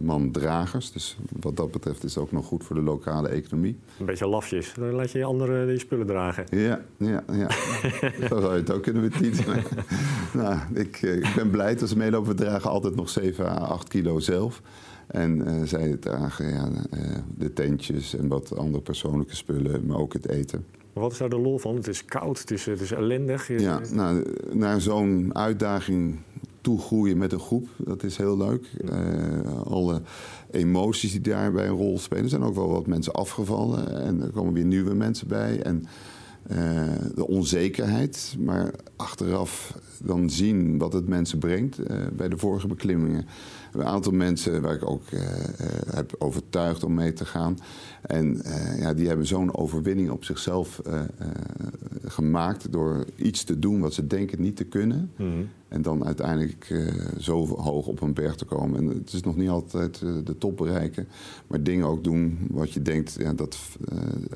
man 0.00 0.30
dragers. 0.30 0.92
Dus 0.92 1.16
wat 1.40 1.56
dat 1.56 1.70
betreft 1.70 2.04
is 2.04 2.14
het 2.14 2.24
ook 2.24 2.32
nog 2.32 2.46
goed 2.46 2.64
voor 2.64 2.76
de 2.76 2.82
lokale 2.82 3.28
economie. 3.28 3.78
Een 3.98 4.06
beetje 4.06 4.26
lafjes, 4.26 4.74
dan 4.74 4.92
laat 4.92 5.10
je 5.10 5.18
je 5.18 5.24
anderen 5.24 5.66
die 5.66 5.78
spullen 5.78 6.06
dragen. 6.06 6.44
Ja, 6.50 6.80
ja, 6.96 7.24
ja. 7.32 7.50
Zo 8.28 8.40
zou 8.40 8.52
je 8.52 8.60
het 8.60 8.72
ook 8.72 8.82
kunnen 8.82 9.02
betitelen. 9.02 9.62
nou, 10.42 10.58
ik, 10.74 11.02
ik 11.02 11.32
ben 11.36 11.50
blij 11.50 11.74
dat 11.74 11.88
ze 11.88 11.96
meelopen. 11.96 12.36
We 12.36 12.42
dragen 12.42 12.70
altijd 12.70 12.94
nog 12.94 13.08
7 13.08 13.46
à 13.46 13.54
8 13.54 13.88
kilo 13.88 14.18
zelf. 14.18 14.62
En 15.06 15.48
uh, 15.48 15.62
zij 15.64 15.96
dragen 15.96 16.48
ja, 16.48 16.68
de 17.36 17.52
tentjes 17.52 18.16
en 18.16 18.28
wat 18.28 18.56
andere 18.56 18.82
persoonlijke 18.82 19.36
spullen, 19.36 19.86
maar 19.86 19.96
ook 19.96 20.12
het 20.12 20.28
eten. 20.28 20.64
Maar 20.92 21.02
wat 21.02 21.12
is 21.12 21.18
daar 21.18 21.28
de 21.28 21.38
lol 21.38 21.58
van? 21.58 21.76
Het 21.76 21.88
is 21.88 22.04
koud, 22.04 22.38
het 22.38 22.50
is, 22.50 22.66
het 22.66 22.80
is 22.80 22.92
ellendig. 22.92 23.60
Ja, 23.60 23.80
nou, 23.92 24.24
naar 24.52 24.80
zo'n 24.80 25.30
uitdaging 25.34 26.18
toe 26.60 26.78
groeien 26.78 27.18
met 27.18 27.32
een 27.32 27.40
groep, 27.40 27.68
dat 27.76 28.02
is 28.02 28.16
heel 28.16 28.36
leuk. 28.36 28.66
Uh, 28.84 29.62
alle 29.64 30.02
emoties 30.50 31.10
die 31.10 31.20
daarbij 31.20 31.66
een 31.66 31.76
rol 31.76 31.98
spelen. 31.98 32.24
Er 32.24 32.30
zijn 32.30 32.42
ook 32.42 32.54
wel 32.54 32.70
wat 32.70 32.86
mensen 32.86 33.12
afgevallen 33.12 34.02
en 34.02 34.20
er 34.20 34.30
komen 34.30 34.52
weer 34.52 34.64
nieuwe 34.64 34.94
mensen 34.94 35.28
bij. 35.28 35.62
En 35.62 35.84
uh, 36.50 36.56
de 37.14 37.28
onzekerheid, 37.28 38.36
maar 38.38 38.70
achteraf 38.96 39.78
dan 40.04 40.30
zien 40.30 40.78
wat 40.78 40.92
het 40.92 41.08
mensen 41.08 41.38
brengt. 41.38 41.78
Uh, 41.78 41.86
bij 42.12 42.28
de 42.28 42.38
vorige 42.38 42.66
beklimmingen 42.66 43.26
een 43.72 43.84
aantal 43.84 44.12
mensen 44.12 44.62
waar 44.62 44.74
ik 44.74 44.90
ook 44.90 45.10
uh, 45.10 45.20
heb 45.90 46.14
overtuigd 46.18 46.84
om 46.84 46.94
mee 46.94 47.12
te 47.12 47.24
gaan. 47.24 47.58
En 48.02 48.42
ja, 48.78 48.94
die 48.94 49.08
hebben 49.08 49.26
zo'n 49.26 49.56
overwinning 49.56 50.10
op 50.10 50.24
zichzelf 50.24 50.80
gemaakt 52.04 52.72
door 52.72 53.04
iets 53.16 53.44
te 53.44 53.58
doen 53.58 53.80
wat 53.80 53.94
ze 53.94 54.06
denken 54.06 54.40
niet 54.40 54.56
te 54.56 54.64
kunnen. 54.64 55.10
Mm 55.16 55.30
-hmm. 55.30 55.48
En 55.68 55.82
dan 55.82 56.04
uiteindelijk 56.04 56.74
zo 57.18 57.46
hoog 57.46 57.86
op 57.86 58.00
een 58.00 58.14
berg 58.14 58.34
te 58.34 58.44
komen. 58.44 58.80
En 58.80 58.86
het 58.86 59.12
is 59.12 59.22
nog 59.22 59.36
niet 59.36 59.48
altijd 59.48 59.98
de 59.98 60.38
top 60.38 60.56
bereiken. 60.56 61.08
Maar 61.46 61.62
dingen 61.62 61.86
ook 61.86 62.04
doen 62.04 62.38
wat 62.50 62.72
je 62.72 62.82
denkt, 62.82 63.16
ja, 63.18 63.32
dat 63.32 63.58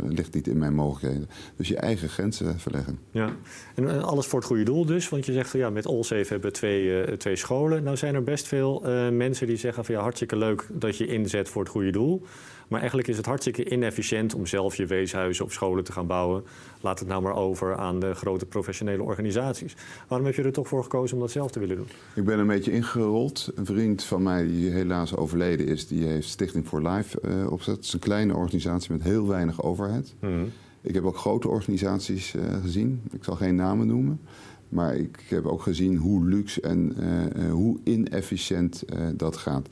ligt 0.06 0.34
niet 0.34 0.48
in 0.48 0.58
mijn 0.58 0.74
mogelijkheden. 0.74 1.28
Dus 1.56 1.68
je 1.68 1.76
eigen 1.76 2.08
grenzen 2.08 2.60
verleggen. 2.60 2.98
Ja, 3.10 3.36
en 3.74 4.02
alles 4.02 4.26
voor 4.26 4.38
het 4.38 4.48
goede 4.48 4.62
doel 4.62 4.86
dus. 4.86 5.08
Want 5.08 5.26
je 5.26 5.32
zegt, 5.32 5.52
ja, 5.52 5.70
met 5.70 5.86
Allsafe 5.86 6.32
hebben 6.32 6.50
we 6.50 6.56
twee, 6.56 7.16
twee 7.16 7.36
scholen. 7.36 7.82
Nou 7.82 7.96
zijn 7.96 8.14
er 8.14 8.22
best 8.22 8.46
veel 8.46 8.80
mensen 9.10 9.25
die 9.34 9.56
zeggen 9.56 9.84
van 9.84 9.94
ja, 9.94 10.00
hartstikke 10.00 10.36
leuk 10.36 10.66
dat 10.72 10.96
je 10.96 11.06
inzet 11.06 11.48
voor 11.48 11.62
het 11.62 11.70
goede 11.70 11.90
doel. 11.90 12.22
Maar 12.68 12.78
eigenlijk 12.78 13.08
is 13.08 13.16
het 13.16 13.26
hartstikke 13.26 13.70
inefficiënt 13.70 14.34
om 14.34 14.46
zelf 14.46 14.76
je 14.76 14.86
weeshuizen 14.86 15.44
of 15.44 15.52
scholen 15.52 15.84
te 15.84 15.92
gaan 15.92 16.06
bouwen. 16.06 16.44
Laat 16.80 16.98
het 16.98 17.08
nou 17.08 17.22
maar 17.22 17.34
over 17.34 17.76
aan 17.76 18.00
de 18.00 18.14
grote 18.14 18.46
professionele 18.46 19.02
organisaties. 19.02 19.76
Waarom 20.08 20.26
heb 20.26 20.36
je 20.36 20.42
er 20.42 20.52
toch 20.52 20.68
voor 20.68 20.82
gekozen 20.82 21.16
om 21.16 21.22
dat 21.22 21.30
zelf 21.30 21.50
te 21.50 21.58
willen 21.58 21.76
doen? 21.76 21.88
Ik 22.14 22.24
ben 22.24 22.38
een 22.38 22.46
beetje 22.46 22.72
ingerold. 22.72 23.52
Een 23.54 23.66
vriend 23.66 24.04
van 24.04 24.22
mij 24.22 24.46
die 24.46 24.70
helaas 24.70 25.16
overleden 25.16 25.66
is, 25.66 25.86
die 25.86 26.04
heeft 26.04 26.28
Stichting 26.28 26.66
for 26.66 26.88
Life 26.88 27.18
uh, 27.24 27.52
opgezet. 27.52 27.76
Het 27.76 27.84
is 27.84 27.92
een 27.92 27.98
kleine 27.98 28.34
organisatie 28.34 28.92
met 28.92 29.02
heel 29.02 29.26
weinig 29.26 29.62
overheid. 29.62 30.14
Mm 30.20 30.30
-hmm. 30.30 30.52
Ik 30.80 30.94
heb 30.94 31.04
ook 31.04 31.16
grote 31.16 31.48
organisaties 31.48 32.34
uh, 32.34 32.42
gezien. 32.62 33.02
Ik 33.12 33.24
zal 33.24 33.34
geen 33.34 33.54
namen 33.54 33.86
noemen. 33.86 34.20
Maar 34.68 34.96
ik 34.96 35.24
heb 35.28 35.46
ook 35.46 35.62
gezien 35.62 35.96
hoe 35.96 36.28
luxe 36.28 36.60
en 36.60 36.96
uh, 36.98 37.50
hoe 37.52 37.78
inefficiënt 37.84 38.82
uh, 38.86 39.06
dat 39.14 39.36
gaat. 39.36 39.68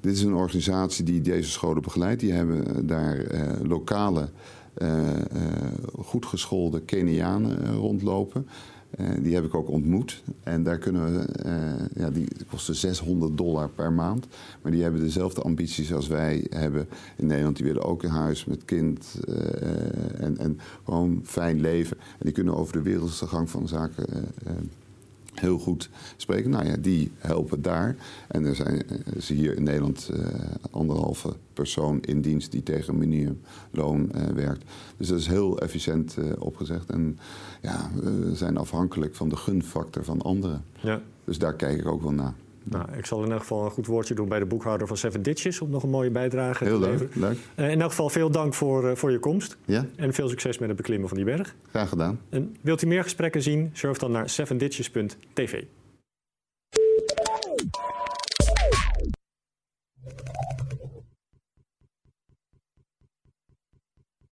Dit 0.00 0.14
is 0.14 0.22
een 0.22 0.34
organisatie 0.34 1.04
die 1.04 1.20
deze 1.20 1.50
scholen 1.50 1.82
begeleidt. 1.82 2.20
Die 2.20 2.32
hebben 2.32 2.86
daar 2.86 3.24
lokale, 3.62 4.28
goed 5.98 6.26
geschoolde 6.26 6.80
Kenianen 6.80 7.74
rondlopen. 7.74 8.46
Uh, 8.96 9.06
die 9.22 9.34
heb 9.34 9.44
ik 9.44 9.54
ook 9.54 9.68
ontmoet. 9.68 10.22
En 10.42 10.62
daar 10.62 10.78
kunnen 10.78 11.14
we, 11.14 11.28
uh, 11.46 12.02
ja, 12.02 12.10
die 12.10 12.28
kosten 12.50 12.74
600 12.74 13.36
dollar 13.36 13.68
per 13.68 13.92
maand. 13.92 14.26
Maar 14.62 14.72
die 14.72 14.82
hebben 14.82 15.00
dezelfde 15.00 15.42
ambities 15.42 15.92
als 15.92 16.08
wij 16.08 16.46
hebben 16.50 16.88
in 17.16 17.26
Nederland. 17.26 17.56
Die 17.56 17.66
willen 17.66 17.84
ook 17.84 18.02
een 18.02 18.10
huis 18.10 18.44
met 18.44 18.64
kind 18.64 19.20
uh, 19.28 19.34
en, 20.20 20.38
en 20.38 20.58
gewoon 20.84 21.20
fijn 21.24 21.60
leven. 21.60 21.96
En 22.00 22.24
die 22.24 22.32
kunnen 22.32 22.56
over 22.56 22.72
de 22.72 22.82
wereldse 22.82 23.26
gang 23.26 23.50
van 23.50 23.68
zaken 23.68 24.06
heel 25.40 25.58
goed 25.58 25.90
spreken. 26.16 26.50
Nou 26.50 26.66
ja, 26.66 26.76
die 26.76 27.10
helpen 27.18 27.62
daar. 27.62 27.96
En 28.28 28.44
er 28.44 28.54
zijn 28.54 28.82
is 29.14 29.28
hier 29.28 29.56
in 29.56 29.62
Nederland 29.62 30.10
uh, 30.12 30.26
anderhalve 30.70 31.34
persoon 31.52 32.00
in 32.00 32.20
dienst 32.20 32.52
die 32.52 32.62
tegen 32.62 32.98
minimumloon 32.98 34.10
uh, 34.14 34.22
werkt. 34.26 34.64
Dus 34.96 35.08
dat 35.08 35.18
is 35.18 35.26
heel 35.26 35.60
efficiënt 35.60 36.16
uh, 36.18 36.32
opgezegd. 36.38 36.90
En 36.90 37.18
ja, 37.62 37.90
we 37.94 38.30
zijn 38.34 38.56
afhankelijk 38.56 39.14
van 39.14 39.28
de 39.28 39.36
gunfactor 39.36 40.04
van 40.04 40.22
anderen. 40.22 40.64
Ja. 40.80 41.00
Dus 41.24 41.38
daar 41.38 41.54
kijk 41.54 41.78
ik 41.78 41.86
ook 41.86 42.02
wel 42.02 42.12
naar. 42.12 42.34
Nou, 42.62 42.84
ik 42.96 43.06
zal 43.06 43.24
in 43.24 43.30
elk 43.30 43.40
geval 43.40 43.64
een 43.64 43.70
goed 43.70 43.86
woordje 43.86 44.14
doen 44.14 44.28
bij 44.28 44.38
de 44.38 44.46
boekhouder 44.46 44.86
van 44.86 44.96
Seven 44.96 45.22
Ditches... 45.22 45.60
om 45.60 45.70
nog 45.70 45.82
een 45.82 45.90
mooie 45.90 46.10
bijdrage 46.10 46.64
Heel 46.64 46.80
te 46.80 46.86
leuk, 46.86 47.00
leveren. 47.00 47.20
leuk. 47.20 47.38
Uh, 47.56 47.70
in 47.70 47.80
elk 47.80 47.90
geval 47.90 48.08
veel 48.08 48.30
dank 48.30 48.54
voor, 48.54 48.84
uh, 48.84 48.94
voor 48.94 49.10
je 49.10 49.18
komst. 49.18 49.56
Ja? 49.64 49.86
En 49.96 50.12
veel 50.12 50.28
succes 50.28 50.58
met 50.58 50.68
het 50.68 50.76
beklimmen 50.76 51.08
van 51.08 51.16
die 51.16 51.26
berg. 51.26 51.54
Graag 51.70 51.88
gedaan. 51.88 52.20
En 52.28 52.56
wilt 52.60 52.82
u 52.82 52.86
meer 52.86 53.02
gesprekken 53.02 53.42
zien? 53.42 53.70
Surf 53.72 53.98
dan 53.98 54.10
naar 54.10 54.28
sevenditches.tv. 54.28 55.62